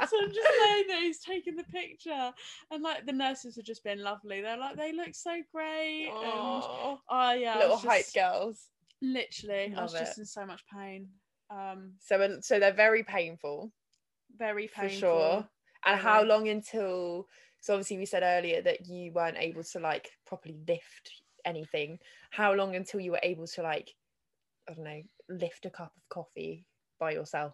So 0.09 0.17
I'm 0.21 0.31
just 0.33 0.49
laying 0.65 0.87
there. 0.87 1.01
He's 1.01 1.19
taking 1.19 1.55
the 1.55 1.63
picture, 1.65 2.31
and 2.71 2.83
like 2.83 3.05
the 3.05 3.13
nurses 3.13 3.55
have 3.55 3.65
just 3.65 3.83
been 3.83 4.01
lovely. 4.01 4.41
They're 4.41 4.57
like, 4.57 4.77
they 4.77 4.93
look 4.93 5.13
so 5.13 5.41
great. 5.53 6.07
And 6.07 6.23
oh 7.09 7.31
yeah, 7.37 7.57
little 7.59 7.77
hype 7.77 8.03
just- 8.05 8.15
girls. 8.15 8.67
Literally, 9.01 9.73
I 9.77 9.83
was 9.83 9.93
Love 9.93 10.01
just 10.01 10.17
in 10.17 10.25
so 10.25 10.43
much 10.45 10.63
pain. 10.75 11.07
Um, 11.51 11.93
So, 11.99 12.39
so 12.41 12.59
they're 12.59 12.73
very 12.73 13.03
painful 13.03 13.71
very 14.37 14.67
for 14.67 14.81
painful. 14.81 14.97
sure. 14.99 15.49
And 15.85 15.99
how 15.99 16.23
long 16.23 16.47
until? 16.49 17.27
So 17.61 17.73
obviously 17.73 17.97
we 17.97 18.05
said 18.05 18.23
earlier 18.23 18.61
that 18.63 18.87
you 18.87 19.11
weren't 19.13 19.37
able 19.37 19.63
to 19.63 19.79
like 19.79 20.09
properly 20.25 20.57
lift 20.67 21.11
anything. 21.45 21.99
How 22.31 22.53
long 22.53 22.75
until 22.75 22.99
you 22.99 23.11
were 23.11 23.19
able 23.23 23.47
to 23.47 23.61
like, 23.61 23.89
I 24.69 24.73
don't 24.73 24.83
know, 24.83 25.01
lift 25.29 25.65
a 25.65 25.69
cup 25.69 25.91
of 25.95 26.09
coffee 26.09 26.65
by 26.99 27.11
yourself? 27.11 27.53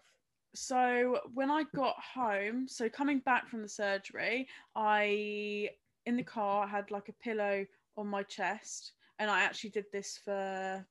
So 0.55 1.19
when 1.33 1.49
I 1.51 1.63
got 1.75 1.95
home, 1.99 2.67
so 2.67 2.89
coming 2.89 3.19
back 3.19 3.47
from 3.47 3.61
the 3.61 3.69
surgery, 3.69 4.47
I 4.75 5.69
in 6.05 6.17
the 6.17 6.23
car 6.23 6.65
I 6.65 6.67
had 6.67 6.91
like 6.91 7.09
a 7.09 7.13
pillow 7.13 7.65
on 7.97 8.07
my 8.07 8.23
chest, 8.23 8.93
and 9.19 9.29
I 9.29 9.41
actually 9.43 9.71
did 9.71 9.85
this 9.91 10.17
for 10.17 10.85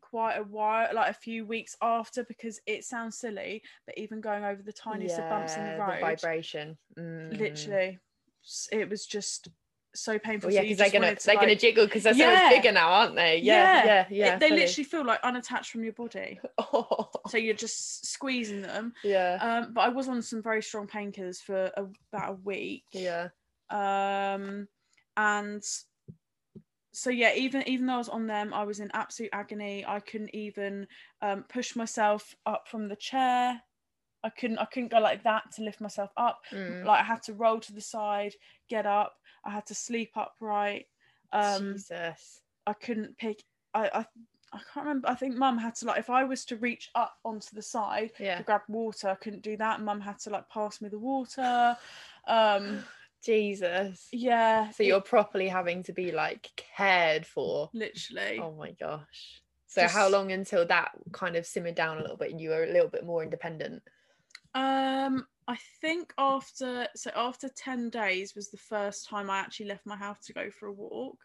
quite 0.00 0.36
a 0.36 0.42
while, 0.42 0.94
like 0.94 1.10
a 1.10 1.14
few 1.14 1.44
weeks 1.44 1.76
after, 1.82 2.24
because 2.24 2.60
it 2.66 2.84
sounds 2.84 3.18
silly, 3.18 3.62
but 3.86 3.98
even 3.98 4.20
going 4.20 4.44
over 4.44 4.62
the 4.62 4.72
tiniest 4.72 5.18
of 5.18 5.28
bumps 5.28 5.56
in 5.56 5.64
the 5.64 5.70
Yeah, 5.70 5.86
road, 5.86 6.20
vibration. 6.20 6.78
Mm. 6.96 7.38
literally, 7.38 7.98
it 8.72 8.88
was 8.88 9.06
just 9.06 9.48
so 9.98 10.18
painful. 10.18 10.48
Well, 10.48 10.54
yeah, 10.54 10.60
so 10.60 10.64
because 10.68 10.78
they're 10.78 11.00
gonna 11.00 11.14
to, 11.14 11.26
they're 11.26 11.34
gonna 11.36 11.54
jiggle 11.56 11.86
because 11.86 12.02
they're 12.04 12.14
so 12.14 12.18
Yeah. 12.18 12.34
much 12.34 12.50
bigger 12.52 12.72
now, 12.72 12.88
aren't 12.90 13.14
they? 13.16 13.38
Yeah, 13.38 13.84
yeah, 13.84 14.06
yeah. 14.10 14.34
It- 14.34 14.40
they 14.40 14.48
fully. 14.48 14.60
literally 14.62 14.84
feel 14.84 15.04
like 15.04 15.20
unattached 15.22 15.70
from 15.70 15.84
your 15.84 15.92
body, 15.92 16.40
Oh, 16.58 17.10
so 17.28 17.36
you're 17.38 17.54
just 17.54 18.06
squeezing 18.06 18.62
them. 18.62 18.92
yeah, 19.04 19.38
Um, 19.40 19.72
but 19.72 19.82
I 19.82 19.88
was 19.88 20.08
on 20.08 20.22
some 20.22 20.42
very 20.42 20.62
strong 20.62 20.86
painkillers 20.86 21.40
for 21.42 21.70
a, 21.76 21.86
about 22.12 22.30
a 22.30 22.34
week. 22.44 22.84
yeah. 22.92 23.28
Um, 23.70 24.68
and 25.16 25.62
so 26.92 27.10
yeah 27.10 27.32
even 27.34 27.62
even 27.68 27.86
though 27.86 27.94
i 27.94 27.98
was 27.98 28.08
on 28.08 28.26
them 28.26 28.52
i 28.54 28.64
was 28.64 28.80
in 28.80 28.90
absolute 28.94 29.30
agony 29.32 29.84
i 29.86 30.00
couldn't 30.00 30.34
even 30.34 30.86
um, 31.22 31.44
push 31.48 31.76
myself 31.76 32.34
up 32.46 32.66
from 32.66 32.88
the 32.88 32.96
chair 32.96 33.60
i 34.24 34.28
couldn't 34.30 34.58
i 34.58 34.64
couldn't 34.64 34.90
go 34.90 34.98
like 34.98 35.22
that 35.22 35.42
to 35.52 35.62
lift 35.62 35.80
myself 35.80 36.10
up 36.16 36.40
Mm. 36.52 36.84
like 36.84 37.00
i 37.00 37.04
had 37.04 37.22
to 37.24 37.34
roll 37.34 37.60
to 37.60 37.72
the 37.72 37.80
side 37.80 38.32
get 38.68 38.86
up 38.86 39.14
i 39.48 39.50
had 39.50 39.66
to 39.66 39.74
sleep 39.74 40.12
upright 40.16 40.86
um 41.32 41.72
Jesus. 41.74 42.42
i 42.66 42.72
couldn't 42.72 43.16
pick 43.18 43.42
i 43.74 43.88
i 44.00 44.06
I 44.50 44.60
can't 44.72 44.86
remember. 44.86 45.08
I 45.10 45.14
think 45.14 45.36
mum 45.36 45.58
had 45.58 45.74
to 45.74 45.84
like 45.84 45.98
if 45.98 46.08
I 46.08 46.24
was 46.24 46.46
to 46.46 46.56
reach 46.56 46.88
up 46.94 47.18
onto 47.22 47.54
the 47.54 47.60
side 47.60 48.12
Yeah. 48.18 48.38
to 48.38 48.42
grab 48.42 48.62
water, 48.66 49.10
I 49.10 49.14
couldn't 49.16 49.42
do 49.42 49.58
that. 49.58 49.82
Mum 49.82 50.00
had 50.00 50.18
to 50.20 50.30
like 50.30 50.48
pass 50.48 50.80
me 50.80 50.88
the 50.88 50.98
water. 50.98 51.76
Um 52.26 52.82
Jesus. 53.22 54.08
yeah. 54.10 54.70
So 54.70 54.84
you're 54.84 55.02
properly 55.02 55.48
having 55.48 55.82
to 55.82 55.92
be 55.92 56.12
like 56.12 56.48
cared 56.56 57.26
for. 57.26 57.68
literally 57.74 58.38
Oh 58.42 58.52
my 58.52 58.70
gosh. 58.70 59.42
So 59.66 59.86
how 59.86 60.08
long 60.08 60.32
until 60.32 60.64
that 60.64 60.92
kind 61.12 61.36
of 61.36 61.44
simmered 61.44 61.74
down 61.74 61.98
a 61.98 62.00
little 62.00 62.16
bit 62.16 62.30
and 62.30 62.40
you 62.40 62.48
were 62.48 62.64
a 62.64 62.72
little 62.72 62.88
bit 62.88 63.04
more 63.04 63.22
independent? 63.22 63.82
Um, 64.54 65.26
I 65.48 65.56
think 65.80 66.12
after 66.18 66.88
so 66.94 67.10
after 67.16 67.48
ten 67.48 67.88
days 67.88 68.34
was 68.34 68.50
the 68.50 68.58
first 68.58 69.08
time 69.08 69.30
I 69.30 69.38
actually 69.38 69.66
left 69.66 69.86
my 69.86 69.96
house 69.96 70.26
to 70.26 70.34
go 70.34 70.50
for 70.50 70.66
a 70.66 70.72
walk. 70.72 71.16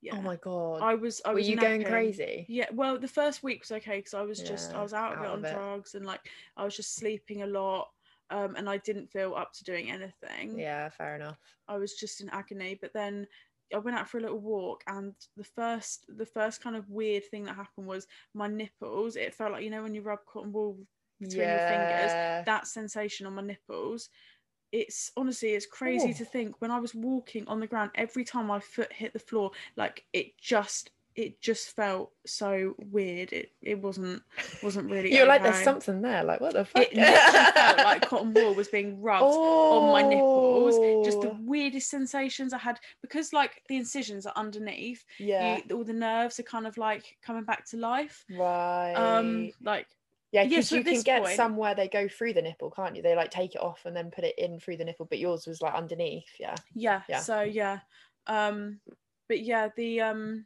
Yeah, 0.00 0.14
Oh 0.16 0.22
my 0.22 0.36
god. 0.36 0.82
I 0.82 0.94
was. 0.94 1.20
I 1.26 1.32
were 1.32 1.38
was 1.40 1.48
you 1.48 1.56
going 1.56 1.84
crazy? 1.84 2.46
Yeah, 2.48 2.68
well, 2.72 2.98
the 2.98 3.06
first 3.06 3.42
week 3.42 3.60
was 3.60 3.70
okay 3.72 3.98
because 3.98 4.14
I 4.14 4.22
was 4.22 4.42
just 4.42 4.74
I 4.74 4.82
was 4.82 4.94
out 4.94 5.12
of 5.12 5.18
out 5.18 5.26
it 5.26 5.30
on 5.30 5.42
drugs 5.42 5.94
and 5.94 6.06
like 6.06 6.20
I 6.56 6.64
was 6.64 6.74
just 6.74 6.96
sleeping 6.96 7.42
a 7.42 7.46
lot, 7.46 7.90
um, 8.30 8.56
and 8.56 8.68
I 8.68 8.78
didn't 8.78 9.08
feel 9.08 9.34
up 9.34 9.52
to 9.52 9.64
doing 9.64 9.90
anything. 9.90 10.58
Yeah, 10.58 10.88
fair 10.88 11.16
enough. 11.16 11.38
I 11.68 11.76
was 11.76 11.94
just 11.94 12.22
in 12.22 12.30
agony. 12.30 12.78
But 12.80 12.94
then 12.94 13.26
I 13.74 13.78
went 13.78 13.96
out 13.96 14.08
for 14.08 14.16
a 14.18 14.22
little 14.22 14.40
walk, 14.40 14.82
and 14.86 15.14
the 15.36 15.44
first 15.44 16.06
the 16.08 16.26
first 16.26 16.62
kind 16.62 16.76
of 16.76 16.88
weird 16.88 17.24
thing 17.26 17.44
that 17.44 17.56
happened 17.56 17.86
was 17.86 18.06
my 18.32 18.48
nipples. 18.48 19.16
It 19.16 19.34
felt 19.34 19.52
like 19.52 19.64
you 19.64 19.70
know 19.70 19.82
when 19.82 19.94
you 19.94 20.00
rub 20.00 20.24
cotton 20.24 20.52
wool 20.52 20.78
between 21.20 21.48
your 21.48 21.58
fingers, 21.58 22.46
that 22.46 22.66
sensation 22.66 23.26
on 23.26 23.34
my 23.34 23.42
nipples 23.42 24.08
it's 24.72 25.10
honestly 25.16 25.50
it's 25.50 25.66
crazy 25.66 26.10
Oh. 26.14 26.18
to 26.18 26.24
think 26.24 26.60
when 26.60 26.70
i 26.70 26.78
was 26.78 26.94
walking 26.94 27.44
on 27.48 27.58
the 27.58 27.66
ground 27.66 27.90
every 27.96 28.22
time 28.24 28.46
my 28.46 28.60
foot 28.60 28.92
hit 28.92 29.12
the 29.12 29.18
floor 29.18 29.50
like 29.76 30.04
it 30.12 30.38
just 30.38 30.90
it 31.16 31.40
just 31.40 31.74
felt 31.74 32.12
so 32.24 32.76
weird 32.92 33.32
it 33.32 33.50
it 33.62 33.82
wasn't 33.82 34.22
wasn't 34.62 34.88
really 34.88 35.12
You're 35.16 35.26
like, 35.26 35.42
there's 35.42 35.64
something 35.64 36.00
there. 36.02 36.22
Like, 36.22 36.40
what 36.40 36.52
the 36.52 36.64
fuck? 36.64 36.86
it 36.88 36.94
felt 36.94 37.78
like 37.78 38.02
cotton 38.08 38.32
wool 38.32 38.54
was 38.54 38.68
being 38.68 39.02
rubbed 39.02 39.24
on 39.24 39.90
my 39.90 40.02
nipples 40.08 40.76
just 41.04 41.20
the 41.20 41.30
Oh, 41.30 41.38
weirdest 41.42 41.90
sensations 41.90 42.52
i 42.52 42.58
had 42.58 42.78
because 43.02 43.32
like 43.32 43.64
the 43.68 43.76
incisions 43.76 44.24
are 44.24 44.32
underneath 44.36 45.04
yeah, 45.18 45.58
you, 45.68 45.76
all 45.76 45.82
the 45.84 45.92
nerves 45.92 46.38
are 46.38 46.44
kind 46.44 46.66
of 46.68 46.78
like 46.78 47.16
coming 47.22 47.42
back 47.42 47.66
to 47.70 47.76
life 47.76 48.24
right. 48.30 48.94
um 48.94 49.50
like 49.62 49.88
yeah, 50.32 50.42
yeah, 50.42 50.48
because 50.48 50.68
so 50.68 50.76
you 50.76 50.84
can 50.84 51.02
get 51.02 51.22
point- 51.22 51.36
some 51.36 51.56
where 51.56 51.74
they 51.74 51.88
go 51.88 52.06
through 52.08 52.34
the 52.34 52.42
nipple, 52.42 52.70
can't 52.70 52.94
you? 52.96 53.02
They 53.02 53.16
like 53.16 53.30
take 53.30 53.54
it 53.54 53.60
off 53.60 53.80
and 53.84 53.96
then 53.96 54.10
put 54.10 54.24
it 54.24 54.38
in 54.38 54.60
through 54.60 54.76
the 54.76 54.84
nipple, 54.84 55.06
but 55.06 55.18
yours 55.18 55.46
was 55.46 55.60
like 55.60 55.74
underneath. 55.74 56.28
Yeah. 56.38 56.54
yeah, 56.74 57.02
Yeah. 57.08 57.20
so 57.20 57.40
yeah 57.42 57.80
um 58.26 58.78
but 59.28 59.40
yeah 59.40 59.70
the 59.76 60.00
um 60.02 60.44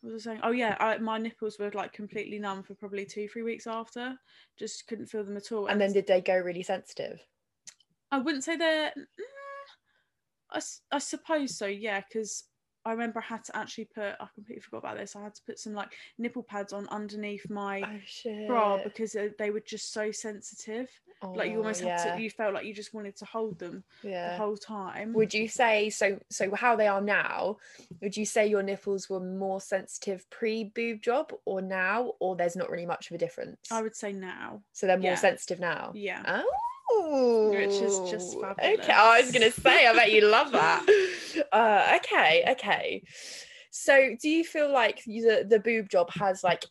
what 0.00 0.12
was 0.12 0.26
I 0.26 0.30
saying 0.30 0.40
oh 0.44 0.52
yeah 0.52 0.76
I, 0.78 0.96
my 0.98 1.18
nipples 1.18 1.58
were 1.58 1.72
like 1.72 1.92
completely 1.92 2.38
numb 2.38 2.62
for 2.62 2.74
probably 2.74 3.04
two 3.04 3.26
three 3.28 3.42
weeks 3.42 3.66
after 3.66 4.16
just 4.58 4.86
couldn't 4.86 5.06
feel 5.06 5.24
them 5.24 5.36
at 5.36 5.50
all 5.50 5.66
And 5.66 5.80
then 5.80 5.92
did 5.92 6.06
they 6.06 6.20
go 6.20 6.36
really 6.36 6.62
sensitive? 6.62 7.20
I 8.12 8.18
wouldn't 8.18 8.44
say 8.44 8.56
they're 8.56 8.92
mm, 8.96 9.04
I, 10.52 10.60
I 10.92 10.98
suppose 10.98 11.58
so 11.58 11.66
yeah 11.66 12.00
because 12.00 12.44
I 12.84 12.92
remember 12.92 13.20
I 13.20 13.24
had 13.34 13.44
to 13.44 13.56
actually 13.56 13.86
put 13.94 14.14
I 14.20 14.26
completely 14.34 14.62
forgot 14.62 14.78
about 14.78 14.96
this 14.98 15.16
I 15.16 15.22
had 15.22 15.34
to 15.34 15.42
put 15.46 15.58
some 15.58 15.72
like 15.74 15.92
nipple 16.18 16.42
pads 16.42 16.72
on 16.72 16.88
underneath 16.88 17.48
my 17.50 17.80
Oh 17.82 17.98
bra 18.46 18.78
because 18.78 19.14
uh, 19.14 19.28
they 19.38 19.50
were 19.50 19.60
just 19.60 19.92
so 19.92 20.10
sensitive 20.10 20.88
like 21.34 21.50
you 21.50 21.56
Oh, 21.56 21.62
almost 21.62 21.82
had 21.82 21.96
to 21.98 22.20
you 22.20 22.30
felt 22.30 22.54
like 22.54 22.64
you 22.64 22.74
just 22.74 22.94
wanted 22.94 23.16
to 23.16 23.24
hold 23.24 23.58
them 23.58 23.84
the 24.24 24.30
whole 24.30 24.56
time 24.56 25.12
Would 25.14 25.34
you 25.34 25.48
say 25.48 25.90
so? 25.90 26.18
So 26.30 26.54
how 26.54 26.76
they 26.76 26.86
are 26.86 27.00
now? 27.00 27.56
Would 28.00 28.16
you 28.16 28.24
say 28.24 28.46
your 28.46 28.62
nipples 28.62 29.08
were 29.10 29.20
more 29.20 29.60
sensitive 29.60 30.28
pre 30.30 30.64
boob 30.64 31.02
job 31.02 31.32
or 31.44 31.60
now, 31.60 32.12
or 32.20 32.36
there's 32.36 32.56
not 32.56 32.70
really 32.70 32.86
much 32.86 33.10
of 33.10 33.14
a 33.14 33.18
difference? 33.18 33.58
I 33.70 33.82
would 33.82 33.94
say 33.96 34.12
now 34.12 34.62
So 34.72 34.86
they're 34.86 34.96
more 34.96 35.10
yeah. 35.10 35.16
sensitive 35.16 35.60
now. 35.60 35.92
yeah 35.94 36.22
Oh, 36.26 36.50
Which 36.98 37.82
is 37.82 38.00
just 38.08 38.36
Okay, 38.36 38.76
I 38.92 39.20
was 39.20 39.30
gonna 39.30 39.50
say, 39.50 39.86
I 39.86 39.92
bet 39.94 40.12
you 40.12 40.22
love 40.22 40.52
that. 40.52 40.86
Uh, 41.52 41.96
okay, 41.96 42.44
okay. 42.50 43.02
So, 43.70 44.16
do 44.20 44.28
you 44.28 44.44
feel 44.44 44.70
like 44.72 45.02
the 45.04 45.46
the 45.48 45.60
boob 45.60 45.88
job 45.88 46.10
has 46.14 46.42
like 46.42 46.64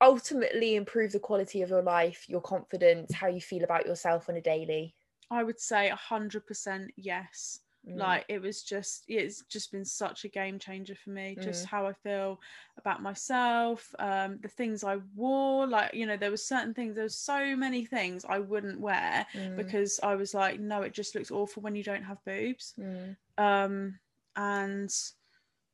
ultimately 0.00 0.76
improved 0.76 1.14
the 1.14 1.20
quality 1.20 1.62
of 1.62 1.68
your 1.68 1.82
life, 1.82 2.24
your 2.28 2.40
confidence, 2.40 3.12
how 3.12 3.26
you 3.28 3.40
feel 3.40 3.64
about 3.64 3.86
yourself 3.86 4.28
on 4.28 4.36
a 4.36 4.40
daily? 4.40 4.94
I 5.30 5.44
would 5.44 5.60
say 5.60 5.90
a 5.90 5.96
hundred 5.96 6.46
percent 6.46 6.90
yes. 6.96 7.60
Mm, 7.88 7.96
Like 7.96 8.24
it 8.28 8.40
was 8.40 8.62
just 8.62 9.04
it's 9.08 9.42
just 9.42 9.72
been 9.72 9.84
such 9.84 10.24
a 10.24 10.28
game 10.28 10.58
changer 10.58 10.94
for 10.94 11.10
me. 11.10 11.36
Just 11.40 11.64
Mm. 11.64 11.66
how 11.66 11.86
I 11.86 11.92
feel 11.94 12.40
about 12.78 13.02
myself, 13.02 13.94
um, 13.98 14.38
the 14.40 14.48
things 14.48 14.84
I 14.84 14.96
wore. 15.16 15.66
Like 15.66 15.94
you 15.94 16.06
know, 16.06 16.16
there 16.16 16.30
was 16.30 16.46
certain 16.46 16.74
things. 16.74 16.94
There 16.94 17.04
was 17.04 17.16
so 17.18 17.56
many 17.56 17.84
things 17.84 18.24
I 18.28 18.38
wouldn't 18.38 18.80
wear 18.80 19.26
mm, 19.34 19.50
because 19.56 19.98
I 20.02 20.14
was 20.16 20.34
like, 20.34 20.60
no, 20.60 20.82
it 20.82 20.94
just 20.94 21.14
looks 21.14 21.30
awful 21.30 21.62
when 21.62 21.74
you 21.76 21.82
don't 21.84 22.04
have 22.04 22.24
boobs. 22.24 22.74
mm. 22.78 23.16
Um, 23.38 23.98
and 24.36 24.90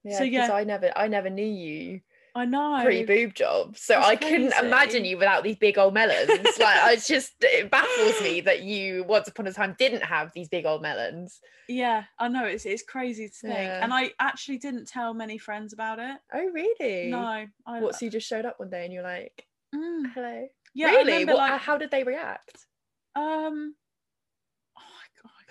Yeah, 0.02 0.18
So, 0.18 0.24
because 0.24 0.48
yeah. 0.48 0.50
I 0.50 0.64
never, 0.64 0.92
I 0.96 1.08
never 1.08 1.30
knew 1.30 1.44
you 1.46 2.00
I 2.36 2.44
know 2.44 2.80
pre 2.84 3.04
boob 3.04 3.34
job, 3.34 3.76
so 3.78 3.98
It's 3.98 4.06
I 4.08 4.16
couldn't 4.16 4.52
imagine 4.60 5.04
you 5.04 5.16
without 5.18 5.44
these 5.44 5.56
big 5.56 5.78
old 5.78 5.94
melons. 5.94 6.28
like, 6.58 6.92
it's 6.96 7.06
just 7.06 7.34
it 7.40 7.70
baffles 7.70 8.20
me 8.22 8.40
that 8.40 8.62
you 8.62 9.04
once 9.04 9.28
upon 9.28 9.46
a 9.46 9.52
time 9.52 9.76
didn't 9.78 10.02
have 10.02 10.32
these 10.34 10.48
big 10.48 10.66
old 10.66 10.82
melons. 10.82 11.40
Yeah, 11.68 12.04
I 12.18 12.28
know 12.28 12.44
it's 12.44 12.66
it's 12.66 12.82
crazy 12.82 13.28
to 13.28 13.34
think, 13.34 13.54
Yeah. 13.54 13.84
and 13.84 13.94
I 13.94 14.10
actually 14.18 14.58
didn't 14.58 14.86
tell 14.88 15.14
many 15.14 15.38
friends 15.38 15.72
about 15.72 15.98
it. 16.00 16.16
Oh, 16.32 16.44
really? 16.46 17.08
No, 17.08 17.46
I 17.66 17.80
What? 17.80 17.94
So 17.94 18.04
you 18.06 18.10
just 18.10 18.26
showed 18.28 18.44
up 18.46 18.58
one 18.58 18.70
day 18.70 18.84
and 18.84 18.92
you're 18.92 19.02
like, 19.04 19.46
Mm, 19.74 20.12
"Hello." 20.12 20.48
yeah, 20.74 20.86
really? 20.88 21.12
remember, 21.12 21.34
What, 21.34 21.50
like, 21.50 21.60
how 21.60 21.76
did 21.78 21.90
they 21.92 22.02
react? 22.02 22.66
Um, 23.14 23.76
I 23.76 23.83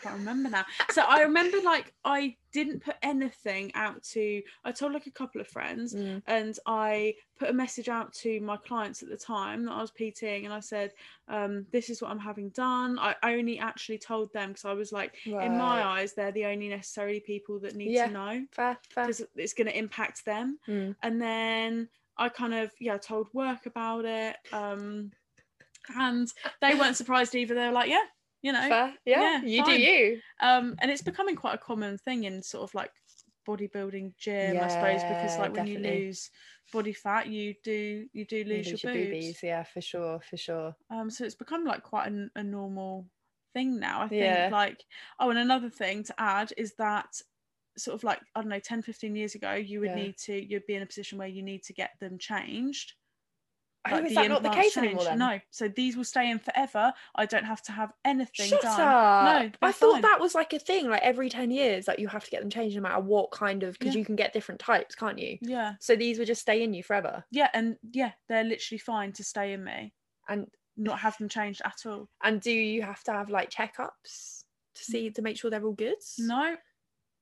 can't 0.04 0.20
remember 0.20 0.50
now. 0.50 0.66
So 0.92 1.02
I 1.04 1.22
remember 1.22 1.58
like 1.62 1.94
I 2.06 2.36
didn't 2.52 2.84
put 2.84 2.96
anything 3.02 3.72
out 3.74 4.04
to. 4.14 4.42
I 4.64 4.72
told 4.72 4.94
like 4.94 5.08
a 5.08 5.12
couple 5.12 5.42
of 5.42 5.48
friends, 5.48 5.94
Mm, 5.96 6.22
and 6.28 6.58
I 6.68 7.16
put 7.40 7.50
a 7.50 7.54
message 7.54 7.90
out 7.90 8.14
to 8.24 8.40
my 8.42 8.58
clients 8.58 9.02
at 9.02 9.10
the 9.10 9.18
time 9.18 9.66
that 9.66 9.72
I 9.72 9.82
was 9.82 9.92
PTing, 9.92 10.46
and 10.46 10.54
I 10.54 10.60
said, 10.60 10.92
um, 11.28 11.66
"This 11.72 11.90
is 11.90 12.02
what 12.02 12.12
I'm 12.12 12.20
having 12.20 12.50
done." 12.50 13.00
I, 13.00 13.16
only 13.24 13.58
actually 13.60 13.98
told 13.98 14.32
them 14.34 14.50
because 14.50 14.66
I 14.66 14.74
was 14.74 14.92
like, 14.92 15.16
in 15.26 15.58
my 15.58 15.84
eyes, 15.84 16.14
they're 16.14 16.32
the 16.32 16.46
only 16.46 16.70
necessarily 16.70 17.20
people 17.22 17.60
that 17.62 17.76
need 17.76 17.92
Yeah. 17.92 18.08
to 18.08 18.14
know 18.14 18.46
fair, 18.52 18.78
fair. 18.90 19.06
because 19.06 19.22
it's 19.36 19.54
going 19.54 19.68
to 19.68 19.78
impact 19.78 20.26
them. 20.26 20.60
Mm, 20.68 20.96
And 21.02 21.22
then 21.22 21.90
I 22.18 22.30
kind 22.30 22.54
of 22.54 22.72
yeah 22.80 22.98
told 22.98 23.28
work 23.34 23.66
about 23.66 24.06
it. 24.06 24.36
Um, 24.52 25.12
and 25.98 26.32
they 26.62 26.76
weren't 26.76 26.96
surprised 26.98 27.36
either. 27.36 27.56
They 27.56 27.66
were 27.68 27.74
like, 27.74 27.90
"Yeah, 27.90 28.06
you 28.44 28.54
know." 28.54 28.70
fair. 28.70 28.98
Yeah, 29.06 29.32
yeah, 29.42 29.42
you 29.42 29.64
do 29.64 29.74
you. 29.74 30.22
um 30.42 30.76
and 30.80 30.92
it's 30.92 31.02
becoming 31.02 31.36
quite 31.36 31.56
a 31.56 31.60
common 31.60 31.98
thing 31.98 32.24
in 32.26 32.42
sort 32.44 32.64
of 32.64 32.74
like 32.76 32.92
bodybuilding 33.48 34.16
gym 34.18 34.62
i 34.64 34.68
suppose 34.68 35.04
because 35.04 35.38
like 35.38 35.52
when 35.52 35.66
you 35.66 35.78
lose 35.78 36.30
body 36.72 36.94
fat 36.94 37.28
you 37.28 37.56
do 37.64 38.08
you 38.14 38.26
do 38.26 38.44
You 38.50 38.62
lose, 38.62 38.72
lose 38.72 38.82
your, 38.82 38.82
your 38.84 38.92
boobs 38.92 39.34
boobies. 39.34 39.44
Yeah, 39.44 39.64
for 39.64 39.82
sure, 39.82 40.22
for 40.22 40.38
sure. 40.38 40.78
um 40.90 41.10
so 41.10 41.24
it's 41.26 41.36
become 41.36 41.66
like 41.66 41.84
quite 41.84 42.12
a, 42.12 42.30
a 42.36 42.44
normal 42.44 43.10
thing 43.54 43.80
now 43.80 44.02
i 44.02 44.10
think 44.10 44.46
Yeah. 44.46 44.50
like 44.50 44.86
oh 45.20 45.30
and 45.30 45.40
another 45.40 45.70
thing 45.70 46.04
to 46.04 46.14
add 46.20 46.52
is 46.58 46.76
that 46.76 47.22
sort 47.78 47.96
of 47.96 48.04
like 48.04 48.22
i 48.36 48.42
don't 48.42 48.50
know 48.50 48.60
10 48.60 48.82
15 48.82 49.16
years 49.16 49.36
ago 49.36 49.54
you 49.54 49.80
would 49.80 49.94
Yeah. 49.94 49.96
need 49.96 50.18
to 50.18 50.34
you'd 50.36 50.66
be 50.68 50.76
in 50.76 50.82
a 50.84 50.88
position 50.88 51.18
where 51.18 51.28
you 51.28 51.44
need 51.44 51.64
to 51.64 51.74
get 51.74 51.92
them 52.00 52.18
changed 52.18 52.94
Oh, 53.86 53.96
like 53.96 54.06
is 54.06 54.16
that 54.16 54.30
not 54.30 54.44
the 54.44 54.50
case 54.50 54.78
anymore 54.78 55.04
then? 55.04 55.18
no 55.20 55.40
so 55.52 55.68
these 55.68 55.98
will 55.98 56.06
stay 56.06 56.30
in 56.32 56.40
forever 56.40 56.94
i 57.16 57.26
don't 57.26 57.44
have 57.44 57.62
to 57.64 57.74
have 57.74 57.92
anything 58.06 58.48
Shut 58.48 58.62
done 58.62 58.80
up. 58.80 59.42
no 59.44 59.52
I 59.68 59.72
thought 59.74 59.94
fine. 59.94 60.02
that 60.04 60.20
was 60.22 60.34
like 60.36 60.54
a 60.54 60.60
thing, 60.60 60.90
like 60.90 61.02
every 61.02 61.30
10 61.30 61.52
years, 61.52 61.88
like 61.88 62.00
you 62.00 62.08
have 62.08 62.24
to 62.24 62.32
get 62.32 62.40
them 62.42 62.50
changed 62.50 62.76
no 62.78 62.82
matter 62.82 63.02
what 63.02 63.32
kind 63.32 63.64
of, 63.64 63.78
because 63.78 63.94
Yeah. 63.96 64.00
you 64.00 64.06
can 64.06 64.16
get 64.16 64.32
different 64.32 64.62
types, 64.62 64.96
can't 64.96 65.20
you? 65.20 65.38
yeah 65.42 65.74
So 65.82 65.96
these 65.98 66.18
would 66.18 66.28
just 66.28 66.42
stay 66.42 66.64
in 66.64 66.74
you 66.74 66.82
forever. 66.84 67.26
Yeah, 67.32 67.50
and 67.54 67.76
yeah, 67.92 68.12
they're 68.30 68.44
literally 68.46 68.80
fine 68.80 69.12
to 69.14 69.24
stay 69.24 69.52
in 69.54 69.64
me, 69.64 69.94
And 70.30 70.48
not 70.78 71.00
have 71.00 71.18
them 71.18 71.28
changed 71.30 71.62
at 71.66 71.80
all. 71.86 72.08
and 72.24 72.40
do 72.42 72.52
you 72.52 72.82
have 72.84 73.04
to 73.04 73.12
have 73.12 73.30
like 73.30 73.50
checkups 73.50 74.44
to 74.76 74.84
see 74.84 75.10
to 75.12 75.22
make 75.22 75.38
sure 75.38 75.52
they're 75.52 75.64
all 75.66 75.74
good? 75.74 75.98
No, 76.18 76.56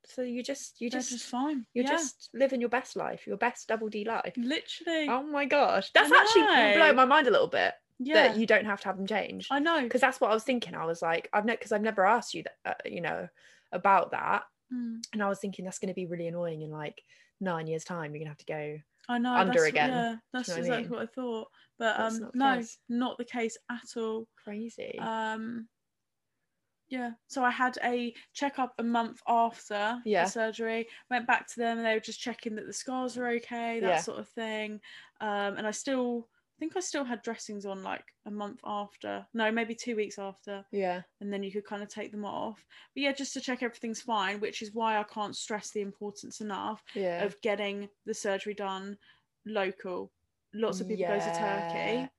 So 0.06 0.24
you 0.24 0.44
just 0.44 0.82
you 0.82 0.90
just, 0.90 1.10
just, 1.10 1.26
fine. 1.26 1.66
you're 1.74 1.86
yeah, 1.86 1.92
just 1.92 2.30
living 2.34 2.60
your 2.60 2.70
best 2.70 2.96
life, 2.96 3.28
your 3.28 3.38
best 3.38 3.68
double 3.68 3.90
D 3.90 4.04
life. 4.04 4.34
literally. 4.36 5.08
Oh 5.08 5.24
my 5.24 5.46
gosh. 5.46 5.92
That's 5.94 6.12
actually 6.12 6.44
blowing 6.76 6.96
my 6.96 7.06
mind 7.06 7.28
a 7.28 7.32
little 7.32 7.48
bit 7.48 7.74
yeah, 8.04 8.28
that 8.28 8.38
you 8.38 8.46
don't 8.46 8.66
have 8.66 8.82
to 8.82 8.88
have 8.88 8.98
them 8.98 9.08
changed. 9.08 9.48
I 9.52 9.60
know. 9.60 9.82
because 9.82 10.02
that's 10.02 10.20
what 10.20 10.32
I 10.32 10.34
was 10.34 10.44
thinking. 10.44 10.76
I 10.76 10.86
was 10.86 11.02
like, 11.02 11.30
I've 11.34 11.46
never 11.46 11.58
because 11.58 11.72
I've 11.72 11.82
never 11.82 12.06
asked 12.06 12.34
you 12.34 12.44
that, 12.44 12.56
uh, 12.66 12.90
you 12.90 13.02
know, 13.02 13.28
about 13.72 14.12
that. 14.12 14.44
Mm. 14.74 15.04
And 15.14 15.24
I 15.24 15.30
was 15.30 15.40
thinking 15.40 15.66
that's 15.66 15.80
going 15.80 15.90
to 15.90 15.94
be 15.94 16.08
really 16.08 16.28
annoying 16.28 16.62
in 16.62 16.72
like 16.72 17.02
nine 17.40 17.68
years' 17.68 17.84
time. 17.84 18.14
You're 18.14 18.26
going 18.26 18.26
to 18.26 18.30
have 18.30 18.38
to 18.38 18.46
go. 18.46 18.80
I 19.10 19.18
know 19.18 19.34
Under 19.34 19.66
again. 19.66 19.90
Yeah, 19.90 20.16
that's 20.34 20.48
know 20.48 20.56
what 20.56 20.58
I 20.58 20.62
exactly 20.62 20.84
mean? 20.84 20.92
what 20.92 21.02
I 21.02 21.06
thought. 21.08 21.48
But 21.78 22.00
um, 22.00 22.20
not 22.20 22.36
no, 22.36 22.56
case. 22.58 22.78
not 22.90 23.18
the 23.18 23.26
case 23.26 23.58
at 23.70 23.98
all. 23.98 24.28
Crazy. 24.44 24.98
Um, 25.00 25.68
yeah. 26.92 27.12
So 27.28 27.44
I 27.44 27.50
had 27.50 27.78
a 27.84 28.14
checkup 28.34 28.74
a 28.78 28.84
month 28.84 29.22
after 29.28 30.00
Yeah. 30.06 30.26
the 30.26 30.30
surgery. 30.30 30.88
Went 31.10 31.26
back 31.26 31.48
to 31.48 31.60
them, 31.60 31.78
and 31.80 31.86
they 31.88 31.94
were 31.96 32.00
just 32.00 32.20
checking 32.20 32.54
that 32.56 32.68
the 32.68 32.74
scars 32.74 33.18
were 33.18 33.30
okay, 33.30 33.80
that 33.80 33.88
Yeah. 33.88 34.00
sort 34.02 34.20
of 34.20 34.28
thing. 34.30 34.80
Um, 35.22 35.58
and 35.58 35.66
I 35.66 35.72
still 35.72 36.28
I 36.30 36.60
think 36.62 36.78
I 36.78 36.80
still 36.82 37.04
had 37.04 37.24
dressings 37.24 37.66
on 37.66 37.82
like 37.82 38.06
a 38.28 38.30
month 38.30 38.60
after. 38.64 39.26
No, 39.34 39.52
maybe 39.52 39.74
two 39.74 39.96
weeks 39.96 40.20
after. 40.20 40.64
yeah. 40.72 41.02
and 41.20 41.34
then 41.34 41.42
you 41.42 41.52
could 41.52 41.66
kind 41.66 41.82
of 41.82 41.90
take 41.90 42.12
them 42.12 42.24
off. 42.24 42.64
But 42.94 43.02
yeah, 43.02 43.14
just 43.14 43.34
to 43.34 43.42
check 43.42 43.64
everything's 43.64 44.02
fine, 44.04 44.40
which 44.40 44.62
is 44.62 44.72
why 44.72 45.00
I 45.00 45.04
can't 45.04 45.36
stress 45.36 45.72
the 45.72 45.82
importance 45.82 46.40
enough 46.40 46.84
Yeah. 46.94 47.24
of 47.24 47.42
getting 47.42 47.90
the 48.06 48.14
surgery 48.14 48.54
done 48.54 49.00
local. 49.46 50.12
Lots 50.54 50.82
of 50.82 50.88
people 50.88 51.08
go 51.08 51.18
to 51.18 51.34
Turkey. 51.34 52.10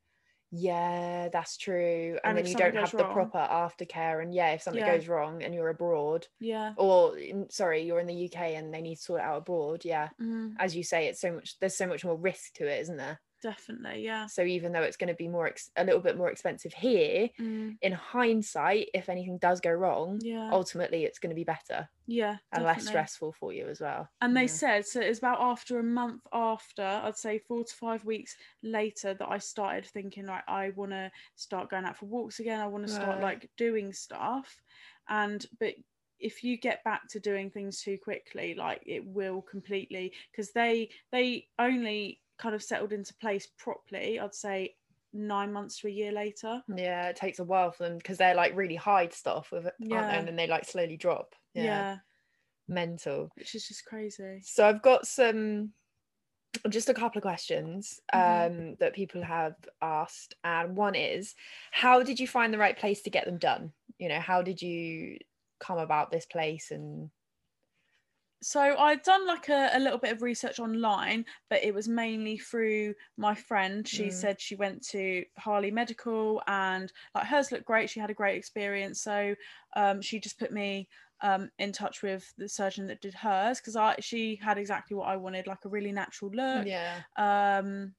Yeah, 0.55 1.31
that's 1.33 1.57
true. 1.57 2.19
And, 2.23 2.37
And 2.37 2.39
then 2.39 2.47
you 2.47 2.55
don't 2.59 2.75
have 2.75 2.85
goes 2.85 2.99
the 2.99 3.05
wrong- 3.05 3.31
proper 3.31 3.39
aftercare. 3.39 4.23
And 4.23 4.35
yeah, 4.35 4.51
if 4.53 4.61
something 4.63 4.83
Yeah. 4.85 4.97
goes 4.97 5.09
wrong 5.09 5.43
and 5.43 5.55
you're 5.55 5.71
abroad, 5.71 6.27
Yeah. 6.41 6.75
or 6.77 7.17
sorry, 7.49 7.83
you're 7.83 8.01
in 8.01 8.07
the 8.07 8.15
UK 8.15 8.55
and 8.55 8.73
they 8.73 8.83
need 8.83 8.97
to 8.97 9.03
sort 9.03 9.21
it 9.21 9.25
out 9.25 9.39
abroad, 9.39 9.85
yeah, 9.87 10.11
Mm, 10.21 10.55
as 10.59 10.77
you 10.77 10.85
say, 10.85 11.07
it's 11.09 11.21
so 11.21 11.33
much. 11.33 11.59
There's 11.59 11.77
so 11.77 11.87
much 11.87 12.05
more 12.05 12.17
risk 12.17 12.53
to 12.55 12.67
it, 12.67 12.81
isn't 12.83 12.99
there? 12.99 13.19
Definitely. 13.43 14.05
Yeah. 14.05 14.27
So 14.27 14.43
even 14.43 14.73
though 14.73 14.83
it's 14.83 14.97
going 14.97 15.09
to 15.09 15.15
be 15.15 15.29
more, 15.29 15.47
ex- 15.47 15.71
a 15.77 15.85
little 15.85 16.01
bit 16.01 16.17
more 16.17 16.31
expensive 16.31 16.73
here, 16.73 17.29
Mm, 17.41 17.77
in 17.83 17.93
hindsight, 17.93 18.89
if 18.95 19.09
anything 19.09 19.39
does 19.39 19.61
go 19.61 19.71
wrong, 19.73 20.21
yeah. 20.23 20.49
ultimately 20.53 21.05
it's 21.05 21.19
going 21.19 21.31
to 21.31 21.35
be 21.37 21.45
better 21.45 21.89
yeah. 22.07 22.39
and 22.53 22.65
less 22.65 22.87
stressful 22.87 23.33
for 23.33 23.53
you 23.53 23.69
as 23.69 23.81
well. 23.81 24.09
And 24.21 24.37
they 24.37 24.43
Yeah. 24.43 24.47
said 24.47 24.87
so. 24.87 25.01
It 25.01 25.09
was 25.09 25.19
about 25.19 25.41
after 25.41 25.79
a 25.79 25.83
month 25.83 26.23
after, 26.33 26.83
I'd 26.83 27.17
say 27.17 27.39
four 27.39 27.65
to 27.65 27.75
five 27.75 28.05
weeks 28.05 28.37
later, 28.63 29.15
that 29.15 29.29
I 29.29 29.39
started 29.39 29.87
thinking 29.87 30.27
like 30.27 30.45
I 30.49 30.71
want 30.71 30.93
to 30.93 31.11
start 31.35 31.71
going 31.71 31.85
out 31.85 31.97
for 31.97 32.07
walks 32.07 32.39
again. 32.41 32.61
I 32.61 32.67
want 32.69 32.87
to 32.87 32.93
start 32.93 33.19
Right. 33.19 33.23
like 33.43 33.51
doing 33.57 33.93
stuff, 33.93 34.63
and 35.09 35.45
but 35.59 35.75
if 36.21 36.45
you 36.45 36.57
get 36.57 36.85
back 36.85 37.09
to 37.09 37.19
doing 37.19 37.51
things 37.51 37.83
too 37.83 37.99
quickly, 37.99 38.55
like 38.55 38.81
it 38.87 39.05
will 39.05 39.43
completely 39.43 40.15
because 40.31 40.53
they 40.53 40.89
they 41.11 41.49
only 41.59 42.22
kind 42.43 42.55
of 42.55 42.63
settled 42.63 42.93
into 42.93 43.15
place 43.15 43.47
properly. 43.57 44.19
I'd 44.19 44.35
say 44.35 44.75
nine 45.13 45.53
months 45.53 45.79
to 45.81 45.87
a 45.89 45.91
year 45.91 46.11
later. 46.11 46.63
Yeah, 46.75 47.09
it 47.09 47.17
takes 47.17 47.39
a 47.39 47.45
while 47.45 47.71
for 47.71 47.85
them 47.85 47.99
because 47.99 48.19
they're 48.19 48.35
like 48.35 48.57
really 48.57 48.75
hide 48.77 49.13
stuff 49.13 49.53
with 49.53 49.67
it, 49.67 49.75
aren't? 49.81 49.91
Yeah. 49.93 50.11
And 50.11 50.27
then 50.27 50.37
they 50.37 50.47
like 50.49 50.65
slowly 50.65 50.97
drop. 50.97 51.35
Yeah. 51.55 51.65
yeah. 51.65 51.97
mental. 52.69 53.31
which 53.37 53.55
is 53.55 53.69
just 53.69 53.85
crazy. 53.85 54.41
So 54.43 54.67
I've 54.67 54.83
got 54.83 55.07
some 55.07 55.73
just 56.69 56.89
a 56.91 56.95
couple 56.95 57.19
of 57.19 57.23
questions 57.23 57.99
um 58.13 58.21
Mhm. 58.21 58.79
that 58.79 58.95
people 58.95 59.23
have 59.23 59.55
asked 59.81 60.35
and 60.45 60.77
one 60.77 60.95
is 60.95 61.35
how 61.71 62.03
did 62.03 62.21
you 62.21 62.29
find 62.29 62.53
the 62.53 62.59
right 62.59 62.79
place 62.79 63.01
to 63.03 63.11
get 63.11 63.25
them 63.25 63.39
done 63.39 63.73
you 63.99 64.09
know 64.09 64.21
how 64.21 64.43
did 64.43 64.61
you 64.61 65.17
come 65.61 65.79
about 65.79 66.11
this 66.11 66.27
place 66.27 66.71
and 66.71 67.11
so 68.43 68.61
I'd 68.77 69.03
done 69.03 69.27
like 69.27 69.49
a, 69.49 69.71
a 69.73 69.79
little 69.79 69.99
bit 69.99 70.13
of 70.13 70.23
research 70.23 70.59
online, 70.59 71.25
but 71.49 71.63
it 71.63 71.75
was 71.75 71.89
mainly 71.89 72.37
through 72.39 72.95
my 73.17 73.35
friend. 73.35 73.87
She 73.87 74.11
Mm. 74.11 74.11
said 74.11 74.41
she 74.41 74.57
went 74.57 74.83
to 74.89 75.25
Harley 75.39 75.71
Medical 75.71 76.43
and 76.47 76.93
like 77.15 77.27
hers 77.27 77.53
looked 77.53 77.67
great. 77.67 77.89
She 77.89 78.01
had 78.01 78.11
a 78.11 78.15
great 78.15 78.37
experience. 78.37 79.01
So 79.01 79.35
um, 79.77 80.03
she 80.03 80.21
just 80.21 80.39
put 80.39 80.53
me 80.53 80.89
um, 81.21 81.51
in 81.59 81.73
touch 81.73 82.03
with 82.03 82.35
the 82.37 82.49
surgeon 82.49 82.89
that 82.89 83.01
did 83.01 83.15
hers 83.15 83.61
because 83.61 83.77
I 83.77 83.97
she 84.01 84.37
had 84.37 84.59
exactly 84.59 84.97
what 84.97 85.09
I 85.09 85.17
wanted, 85.17 85.47
like 85.47 85.65
a 85.65 85.69
really 85.69 85.93
natural 85.93 86.33
look. 86.33 86.69
yeah 86.69 87.03
Um, 87.17 87.95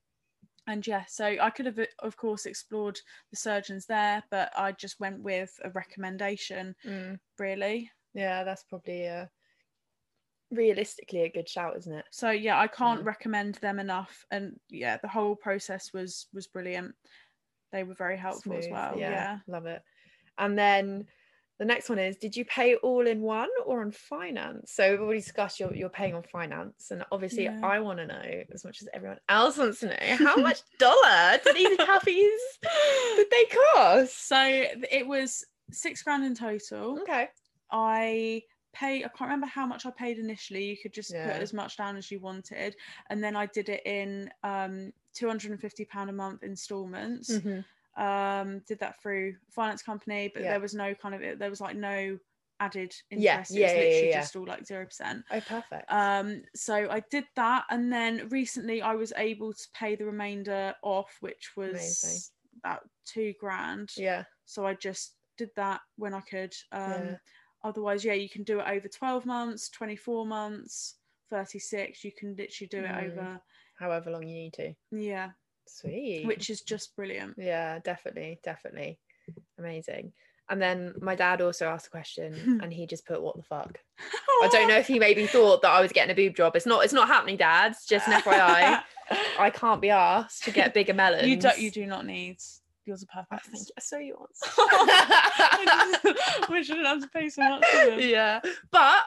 and 0.68 0.86
yeah, 0.88 1.06
so 1.06 1.26
I 1.26 1.50
could 1.50 1.66
have, 1.66 1.80
of 2.00 2.18
course, 2.18 2.46
explored 2.46 3.00
the 3.32 3.38
surgeons 3.38 3.86
there, 3.88 4.24
but 4.32 4.52
I 4.58 4.72
just 4.74 5.00
went 5.00 5.22
with 5.22 5.60
a 5.64 5.70
recommendation, 5.72 6.76
Mm. 6.86 7.20
really. 7.40 7.92
yeah 8.14 8.44
that's 8.44 8.64
probably 8.64 9.08
uh 9.08 9.26
realistically 10.54 11.22
a 11.24 11.30
good 11.30 11.50
shout 11.50 11.78
isn't 11.78 11.94
it? 11.94 12.06
So 12.12 12.30
yeah 12.32 12.60
i 12.60 12.68
can't 12.68 13.02
Yeah. 13.02 13.08
recommend 13.08 13.56
them 13.56 13.80
enough 13.80 14.26
and 14.32 14.60
yeah 14.70 14.98
the 14.98 15.08
whole 15.08 15.36
process 15.36 15.92
was 15.94 16.28
was 16.34 16.48
brilliant. 16.48 16.96
They 17.72 17.84
were 17.84 17.96
very 17.96 18.18
helpful 18.18 18.54
as 18.58 18.68
well 18.70 18.98
yeah, 19.00 19.40
love 19.48 19.66
it. 19.66 19.82
And 20.38 20.58
then 20.58 21.06
the 21.60 21.66
next 21.66 21.88
one 21.90 22.00
is 22.00 22.18
did 22.18 22.36
you 22.36 22.46
pay 22.46 22.76
all 22.76 23.06
in 23.08 23.22
one 23.22 23.50
or 23.66 23.82
on 23.82 23.92
finance? 23.92 24.72
So 24.74 24.90
we've 24.92 25.02
already 25.02 25.20
discussed 25.22 25.60
you're, 25.60 25.74
you're 25.76 25.90
paying 25.90 26.16
on 26.16 26.24
finance 26.24 26.90
and 26.92 27.06
obviously 27.12 27.46
Yeah. 27.46 27.60
i 27.64 27.80
want 27.80 28.00
to 28.00 28.08
know 28.08 28.44
as 28.54 28.66
much 28.66 28.82
as 28.82 28.88
everyone 28.94 29.20
else 29.30 29.58
wants 29.58 29.80
to 29.82 29.88
know 29.88 30.16
how 30.18 30.36
much 30.38 30.62
dollar 30.80 31.40
did 31.44 31.56
these 31.56 31.78
puppies 31.78 32.42
did 33.16 33.28
they 33.32 33.46
cost? 33.76 34.28
So 34.28 34.40
it 34.92 35.08
was 35.08 35.46
six 35.72 36.02
grand 36.04 36.26
in 36.26 36.36
total. 36.36 37.00
Okay. 37.02 37.30
I 37.72 38.44
pay 38.74 38.98
i 39.04 39.08
can't 39.08 39.22
remember 39.22 39.48
how 39.48 39.66
much 39.66 39.86
i 39.86 39.92
paid 39.92 40.18
initially 40.18 40.66
you 40.66 40.78
could 40.78 40.94
just 40.94 41.16
Yeah. 41.16 41.24
put 41.24 41.36
as 41.36 41.54
much 41.54 41.78
down 41.78 41.96
as 41.96 42.10
you 42.12 42.20
wanted 42.20 42.76
and 43.10 43.24
then 43.24 43.36
i 43.36 43.46
did 43.48 43.70
it 43.70 43.82
in 43.86 44.30
um 44.44 44.92
250 45.14 45.86
pound 45.86 46.10
a 46.10 46.14
month 46.14 46.44
installments 46.44 47.42
Mhm. 47.44 47.66
um 47.98 48.60
did 48.68 48.80
that 48.80 49.00
through 49.02 49.36
finance 49.52 49.84
company 49.84 50.32
but 50.34 50.42
Yeah. 50.44 50.50
there 50.50 50.60
was 50.60 50.74
no 50.74 50.96
kind 50.96 51.14
of 51.16 51.40
there 51.40 51.50
was 51.50 51.62
like 51.62 51.76
no 51.76 52.18
added 52.60 52.94
interest 53.12 53.56
Yeah, 53.56 53.60
it 53.60 53.62
was 53.62 53.76
yeah, 53.76 53.84
yeah, 53.84 53.84
literally 53.84 54.10
yeah. 54.10 54.22
just 54.22 54.36
all 54.36 54.46
like 54.48 54.66
zero 54.66 54.86
percent 54.86 55.24
oh 55.32 55.42
perfect 55.42 55.90
um 55.90 56.42
so 56.56 56.90
i 56.90 57.02
did 57.12 57.26
that 57.36 57.66
and 57.70 57.92
then 57.92 58.28
recently 58.30 58.82
i 58.82 58.96
was 58.96 59.14
able 59.18 59.54
to 59.54 59.68
pay 59.74 59.96
the 59.96 60.06
remainder 60.06 60.74
off 60.82 61.18
which 61.20 61.52
was 61.58 61.70
Amazing. 61.72 62.24
about 62.60 62.82
two 63.06 63.34
grand 63.40 63.90
yeah 63.98 64.24
so 64.46 64.66
i 64.66 64.74
just 64.74 65.18
did 65.38 65.50
that 65.56 65.82
when 65.98 66.14
i 66.14 66.22
could 66.22 66.54
um 66.72 67.12
Yeah. 67.12 67.18
Otherwise 67.64 68.04
yeah 68.04 68.14
you 68.14 68.30
can 68.30 68.44
do 68.44 68.60
it 68.60 68.66
over 68.68 68.88
12 68.88 69.26
months 69.26 69.70
24 69.70 70.26
months 70.26 70.96
36 71.30 72.04
you 72.04 72.12
can 72.12 72.36
literally 72.36 72.68
do 72.70 72.80
it 72.80 72.86
Mm. 72.92 73.12
over 73.12 73.42
however 73.80 74.12
long 74.12 74.24
you 74.28 74.36
need 74.36 74.54
to 74.54 74.74
yeah 74.92 75.30
sweet 75.68 76.26
which 76.26 76.50
is 76.50 76.62
just 76.62 76.96
brilliant 76.96 77.36
yeah 77.38 77.80
definitely 77.80 78.40
definitely 78.44 79.00
amazing 79.58 80.12
and 80.50 80.62
then 80.62 80.94
my 81.02 81.16
dad 81.16 81.42
also 81.42 81.68
asked 81.68 81.88
a 81.88 81.90
question 81.90 82.60
and 82.64 82.74
he 82.74 82.86
just 82.86 83.06
put 83.08 83.22
what 83.22 83.38
the 83.38 83.44
fuck 83.44 83.80
I 84.44 84.50
don't 84.52 84.68
know 84.68 84.78
if 84.78 84.88
he 84.88 85.00
maybe 85.08 85.26
thought 85.26 85.62
that 85.62 85.72
I 85.72 85.80
was 85.82 85.92
getting 85.94 86.12
a 86.12 86.16
boob 86.16 86.36
job. 86.36 86.56
It's 86.58 86.66
not. 86.66 86.84
It's 86.84 86.92
not 86.92 87.08
happening, 87.08 87.38
Dad. 87.38 87.76
Just 87.88 88.08
an 88.08 88.20
FYI. 88.20 88.82
I 89.40 89.50
can't 89.52 89.80
be 89.80 89.90
asked 89.92 90.44
to 90.46 90.52
get 90.52 90.74
bigger 90.74 90.94
melons. 90.94 91.28
you 91.28 91.38
don't 91.38 91.58
you 91.60 91.72
do 91.72 91.86
not 91.86 92.06
need 92.06 92.38
yours 92.86 93.04
are 93.04 93.26
I 93.32 93.36
perfect 93.38 93.52
think 93.52 93.68
so. 93.80 93.98
Yours. 93.98 94.40
we 96.50 96.64
shouldn't 96.64 96.88
have 96.88 97.02
to 97.02 97.08
pay 97.10 97.30
so 97.30 97.42
much 97.48 97.66
for 97.66 97.86
them. 97.86 98.00
yeah, 98.00 98.40
but 98.72 99.04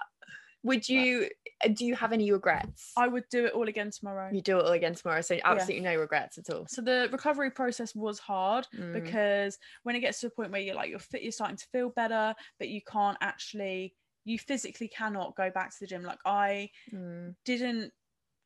would 0.62 0.88
you? 0.88 1.28
uh, 1.64 1.68
Do 1.68 1.84
you 1.84 1.94
have 1.94 2.12
any 2.12 2.30
regrets? 2.32 2.92
I 2.96 3.08
would 3.08 3.24
do 3.30 3.46
it 3.46 3.52
all 3.52 3.68
again 3.68 3.90
tomorrow. 3.90 4.30
You 4.32 4.40
do 4.42 4.58
it 4.58 4.64
all 4.64 4.72
again 4.72 4.94
tomorrow, 4.94 5.20
so 5.20 5.38
absolutely 5.44 5.84
no 5.84 5.96
regrets 5.96 6.38
at 6.38 6.50
all. 6.50 6.66
So 6.68 6.82
the 6.82 7.08
recovery 7.12 7.50
process 7.50 7.94
was 7.94 8.18
hard 8.18 8.66
Mm, 8.76 8.92
because 8.92 9.58
when 9.84 9.94
it 9.96 10.00
gets 10.00 10.20
to 10.20 10.26
a 10.28 10.30
point 10.30 10.50
where 10.52 10.60
you're 10.60 10.74
like 10.74 10.90
you're 10.90 10.98
fit, 10.98 11.22
you're 11.22 11.32
starting 11.32 11.56
to 11.56 11.66
feel 11.72 11.90
better, 11.90 12.34
but 12.58 12.68
you 12.68 12.80
can't 12.82 13.16
actually, 13.20 13.94
you 14.24 14.38
physically 14.38 14.88
cannot 14.88 15.36
go 15.36 15.50
back 15.50 15.70
to 15.70 15.76
the 15.80 15.86
gym. 15.86 16.02
Like 16.02 16.18
I 16.26 16.70
mm, 16.92 17.34
didn't 17.44 17.92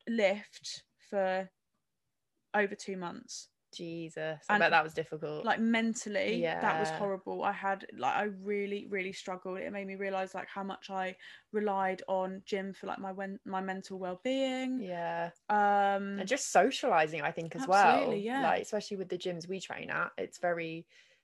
lift 0.07 0.83
for 1.09 1.49
over 2.53 2.75
two 2.75 2.97
months. 2.97 3.47
Jesus, 3.73 4.39
I 4.49 4.53
And, 4.53 4.61
bet 4.61 4.71
that 4.71 4.83
was 4.83 4.93
difficult. 4.93 5.45
Like 5.45 5.59
mentally, 5.59 6.41
yeah. 6.41 6.59
that 6.61 6.79
was 6.79 6.89
horrible. 6.91 7.43
I 7.43 7.51
had 7.51 7.85
like 7.97 8.15
I 8.15 8.23
really, 8.43 8.87
really 8.89 9.13
struggled. 9.13 9.59
It 9.59 9.71
made 9.71 9.87
me 9.87 9.95
realize 9.95 10.33
like 10.35 10.47
how 10.47 10.63
much 10.63 10.89
I 10.89 11.15
relied 11.51 12.01
on 12.07 12.41
gym 12.45 12.73
for 12.73 12.87
like 12.87 12.99
my 12.99 13.11
wen- 13.11 13.39
my 13.45 13.61
mental 13.61 13.99
well 13.99 14.19
being. 14.23 14.79
yeah, 14.81 15.31
Um, 15.49 16.19
and 16.19 16.27
just 16.27 16.51
socializing, 16.51 17.21
I 17.21 17.31
think 17.31 17.55
as 17.55 17.67
well. 17.67 17.85
Absolutely, 17.85 18.21
yeah. 18.25 18.43
Like 18.43 18.61
especially 18.63 18.97
with 18.97 19.09
the 19.09 19.17
gyms 19.17 19.47
we 19.47 19.59
train 19.59 19.89
at, 19.89 20.11
it's 20.17 20.37
very. 20.39 20.79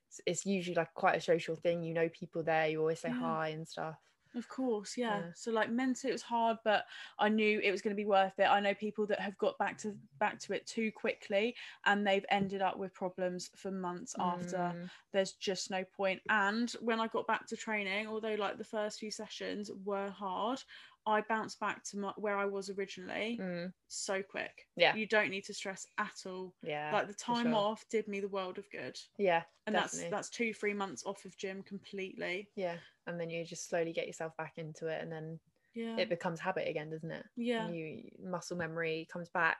it's- 0.09 0.21
It's 0.25 0.45
usually 0.45 0.75
like 0.75 0.93
quite 0.93 1.17
a 1.17 1.21
social 1.21 1.55
thing. 1.57 1.83
You 1.83 1.93
know 1.93 2.07
people 2.09 2.41
there. 2.43 2.67
You 2.67 2.79
always 2.79 3.01
say 3.01 3.09
Yeah. 3.09 3.19
hi 3.19 3.49
and 3.49 3.67
stuff. 3.67 3.97
Of 4.37 4.47
course, 4.47 4.95
yeah. 4.97 5.19
Yeah. 5.19 5.31
So 5.33 5.51
like 5.51 5.71
mentally 5.71 6.11
it 6.11 6.13
was 6.13 6.21
hard, 6.21 6.57
but 6.63 6.85
I 7.17 7.27
knew 7.29 7.59
it 7.59 7.71
was 7.71 7.81
going 7.81 7.95
to 7.95 7.99
be 8.01 8.05
worth 8.05 8.37
it. 8.37 8.43
I 8.43 8.59
know 8.59 8.73
people 8.75 9.07
that 9.07 9.19
have 9.19 9.37
got 9.37 9.57
back 9.57 9.77
to 9.79 9.97
back 10.19 10.39
to 10.41 10.53
it 10.53 10.67
too 10.67 10.91
quickly 10.91 11.55
and 11.85 12.05
they've 12.05 12.25
ended 12.29 12.61
up 12.61 12.77
with 12.77 12.93
problems 12.93 13.49
for 13.55 13.71
months 13.71 14.15
after. 14.19 14.57
Mm, 14.57 14.89
There's 15.11 15.33
just 15.33 15.71
no 15.71 15.83
point. 15.83 16.21
And 16.29 16.71
when 16.81 16.99
I 16.99 17.07
got 17.07 17.25
back 17.25 17.47
to 17.47 17.57
training, 17.57 18.07
although 18.07 18.35
like 18.35 18.57
the 18.57 18.63
first 18.63 18.99
few 18.99 19.11
sessions 19.11 19.71
were 19.83 20.11
hard, 20.11 20.61
I 21.07 21.21
bounced 21.21 21.59
back 21.59 21.83
to 21.85 21.97
my, 21.97 22.11
where 22.17 22.37
I 22.37 22.45
was 22.45 22.69
originally 22.69 23.39
mm, 23.41 23.71
so 23.87 24.21
quick. 24.21 24.67
Yeah. 24.75 24.93
You 24.95 25.07
don't 25.07 25.29
need 25.29 25.45
to 25.45 25.53
stress 25.53 25.87
at 25.97 26.13
all. 26.25 26.53
yeah. 26.61 26.91
like 26.93 27.07
the 27.07 27.13
time 27.13 27.47
sure. 27.47 27.55
off 27.55 27.85
did 27.89 28.07
me 28.07 28.19
the 28.19 28.27
world 28.27 28.57
of 28.57 28.69
good. 28.69 28.99
Yeah, 29.17 29.43
And 29.65 29.73
definitely. 29.75 30.09
that's 30.11 30.29
that's 30.29 30.37
2 30.37 30.53
3 30.53 30.73
months 30.73 31.03
off 31.05 31.23
of 31.25 31.37
gym 31.37 31.63
completely. 31.63 32.49
yeah, 32.55 32.75
and 33.07 33.19
then 33.19 33.29
you 33.29 33.45
just 33.45 33.69
slowly 33.69 33.93
get 33.93 34.05
yourself 34.05 34.35
back 34.37 34.53
into 34.57 34.87
it, 34.87 35.01
and 35.01 35.11
then 35.11 35.39
Yeah. 35.73 35.95
it 35.97 36.09
becomes 36.09 36.39
habit 36.41 36.67
again, 36.67 36.89
doesn't 36.89 37.11
it? 37.11 37.25
yeah. 37.37 37.69
You 37.69 38.03
muscle 38.21 38.57
memory 38.57 39.07
comes 39.11 39.29
back. 39.29 39.57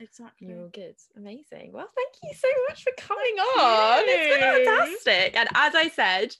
Exactly. 0.00 0.48
You're 0.48 0.62
all 0.62 0.68
good. 0.68 0.96
Amazing. 1.16 1.70
Well, 1.72 1.88
thank 1.94 2.14
you 2.22 2.34
so 2.34 2.48
much 2.68 2.82
for 2.82 2.92
coming 2.98 3.36
on. 3.38 4.02
It's 4.06 4.34
been 4.34 4.64
fantastic. 4.64 5.36
And 5.36 5.48
as 5.54 5.74
I 5.74 5.88
said, 5.88 6.34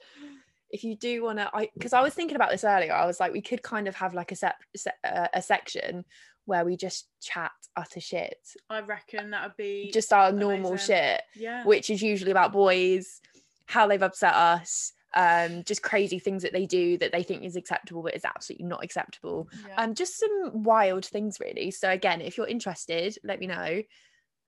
if 0.70 0.84
you 0.84 0.96
do 0.96 1.22
want 1.22 1.38
to, 1.38 1.50
I 1.54 1.68
because 1.74 1.92
I 1.92 2.02
was 2.02 2.14
thinking 2.14 2.36
about 2.36 2.50
this 2.50 2.64
earlier. 2.64 2.92
I 2.92 3.06
was 3.06 3.20
like, 3.20 3.32
we 3.32 3.42
could 3.42 3.62
kind 3.62 3.88
of 3.88 3.94
have 3.96 4.14
like 4.14 4.32
a 4.32 4.36
set 4.36 4.56
se- 4.76 4.90
uh, 5.04 5.28
a 5.32 5.42
section 5.42 6.04
where 6.46 6.64
we 6.64 6.76
just 6.76 7.08
chat 7.22 7.52
utter 7.76 8.00
shit, 8.00 8.38
I 8.70 8.80
reckon 8.80 9.30
that 9.30 9.44
would 9.44 9.56
be 9.56 9.90
just 9.92 10.12
our 10.12 10.32
normal 10.32 10.76
shit, 10.76 11.22
yeah. 11.34 11.64
which 11.64 11.90
is 11.90 12.02
usually 12.02 12.30
about 12.30 12.52
boys, 12.52 13.20
how 13.66 13.86
they've 13.86 14.02
upset 14.02 14.34
us, 14.34 14.92
um, 15.14 15.62
just 15.64 15.82
crazy 15.82 16.18
things 16.18 16.42
that 16.42 16.52
they 16.52 16.66
do 16.66 16.98
that 16.98 17.12
they 17.12 17.22
think 17.22 17.42
is 17.42 17.56
acceptable, 17.56 18.02
but 18.02 18.14
is 18.14 18.24
absolutely 18.24 18.66
not 18.66 18.84
acceptable. 18.84 19.48
yeah. 19.66 19.82
Um, 19.82 19.94
just 19.94 20.18
some 20.18 20.62
wild 20.62 21.04
things, 21.04 21.38
really. 21.40 21.70
So 21.70 21.90
again, 21.90 22.20
if 22.20 22.36
you're 22.36 22.46
interested, 22.46 23.16
let 23.24 23.40
me 23.40 23.46
know, 23.46 23.82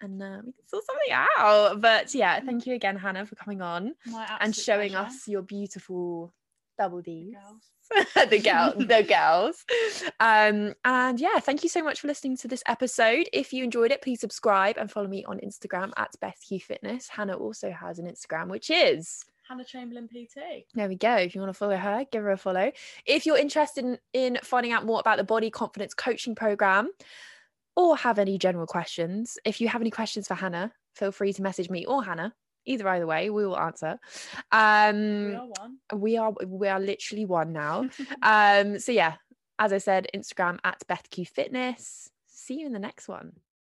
and 0.00 0.22
uh, 0.22 0.40
we 0.44 0.52
can 0.52 0.68
sort 0.68 0.84
something 0.84 1.12
out. 1.12 1.80
But 1.80 2.14
yeah, 2.14 2.40
thank 2.40 2.66
you 2.66 2.74
again, 2.74 2.96
Hannah, 2.96 3.26
for 3.26 3.34
coming 3.36 3.62
on 3.62 3.94
and 4.40 4.54
showing 4.54 4.90
pleasure. 4.90 5.06
us 5.06 5.28
your 5.28 5.42
beautiful 5.42 6.32
double 6.78 7.00
D's. 7.00 7.34
the 8.14 8.38
girl, 8.38 8.74
the 8.76 9.02
girls. 9.02 9.64
Um, 10.18 10.74
and 10.84 11.20
yeah, 11.20 11.38
thank 11.38 11.62
you 11.62 11.68
so 11.68 11.82
much 11.82 12.00
for 12.00 12.08
listening 12.08 12.36
to 12.38 12.48
this 12.48 12.62
episode. 12.66 13.28
If 13.32 13.52
you 13.52 13.64
enjoyed 13.64 13.92
it, 13.92 14.02
please 14.02 14.20
subscribe 14.20 14.76
and 14.76 14.90
follow 14.90 15.06
me 15.06 15.24
on 15.24 15.38
Instagram 15.38 15.92
at 15.96 16.14
Beth 16.20 16.38
Q 16.46 16.60
Fitness. 16.60 17.08
Hannah 17.08 17.36
also 17.36 17.70
has 17.70 17.98
an 17.98 18.06
Instagram, 18.06 18.48
which 18.48 18.70
is 18.70 19.24
Hannah 19.48 19.64
Chamberlain 19.64 20.08
PT. 20.08 20.66
there 20.74 20.88
we 20.88 20.96
go. 20.96 21.14
If 21.14 21.34
you 21.34 21.40
want 21.40 21.52
to 21.52 21.58
follow 21.58 21.76
her, 21.76 22.04
give 22.10 22.22
her 22.22 22.32
a 22.32 22.36
follow. 22.36 22.72
If 23.04 23.26
you're 23.26 23.38
interested 23.38 23.84
in, 23.84 23.98
in 24.12 24.38
finding 24.42 24.72
out 24.72 24.84
more 24.84 24.98
about 24.98 25.18
the 25.18 25.24
body 25.24 25.50
confidence 25.50 25.94
coaching 25.94 26.34
program 26.34 26.90
or 27.76 27.96
have 27.96 28.18
any 28.18 28.38
general 28.38 28.66
questions, 28.66 29.38
if 29.44 29.60
you 29.60 29.68
have 29.68 29.80
any 29.82 29.90
questions 29.90 30.26
for 30.26 30.34
Hannah, 30.34 30.72
feel 30.94 31.12
free 31.12 31.32
to 31.34 31.42
message 31.42 31.70
me 31.70 31.84
or 31.86 32.02
Hannah. 32.02 32.34
Either 32.64 32.88
either 32.88 33.06
way, 33.06 33.30
we 33.30 33.46
will 33.46 33.56
answer. 33.56 33.98
Um, 34.50 35.26
We 35.28 35.34
are 35.36 35.46
one. 35.46 35.78
we 35.94 36.16
are 36.16 36.32
we 36.46 36.68
are 36.68 36.80
literally 36.80 37.24
one 37.24 37.52
now. 37.52 37.88
um, 38.22 38.80
so 38.80 38.90
yeah, 38.90 39.14
as 39.58 39.72
I 39.72 39.78
said, 39.78 40.08
Instagram 40.14 40.58
at 40.64 40.82
BethQ 40.88 41.28
Fitness. 41.28 42.10
See 42.26 42.58
you 42.60 42.66
in 42.66 42.72
the 42.72 42.80
next 42.80 43.06
one. 43.06 43.32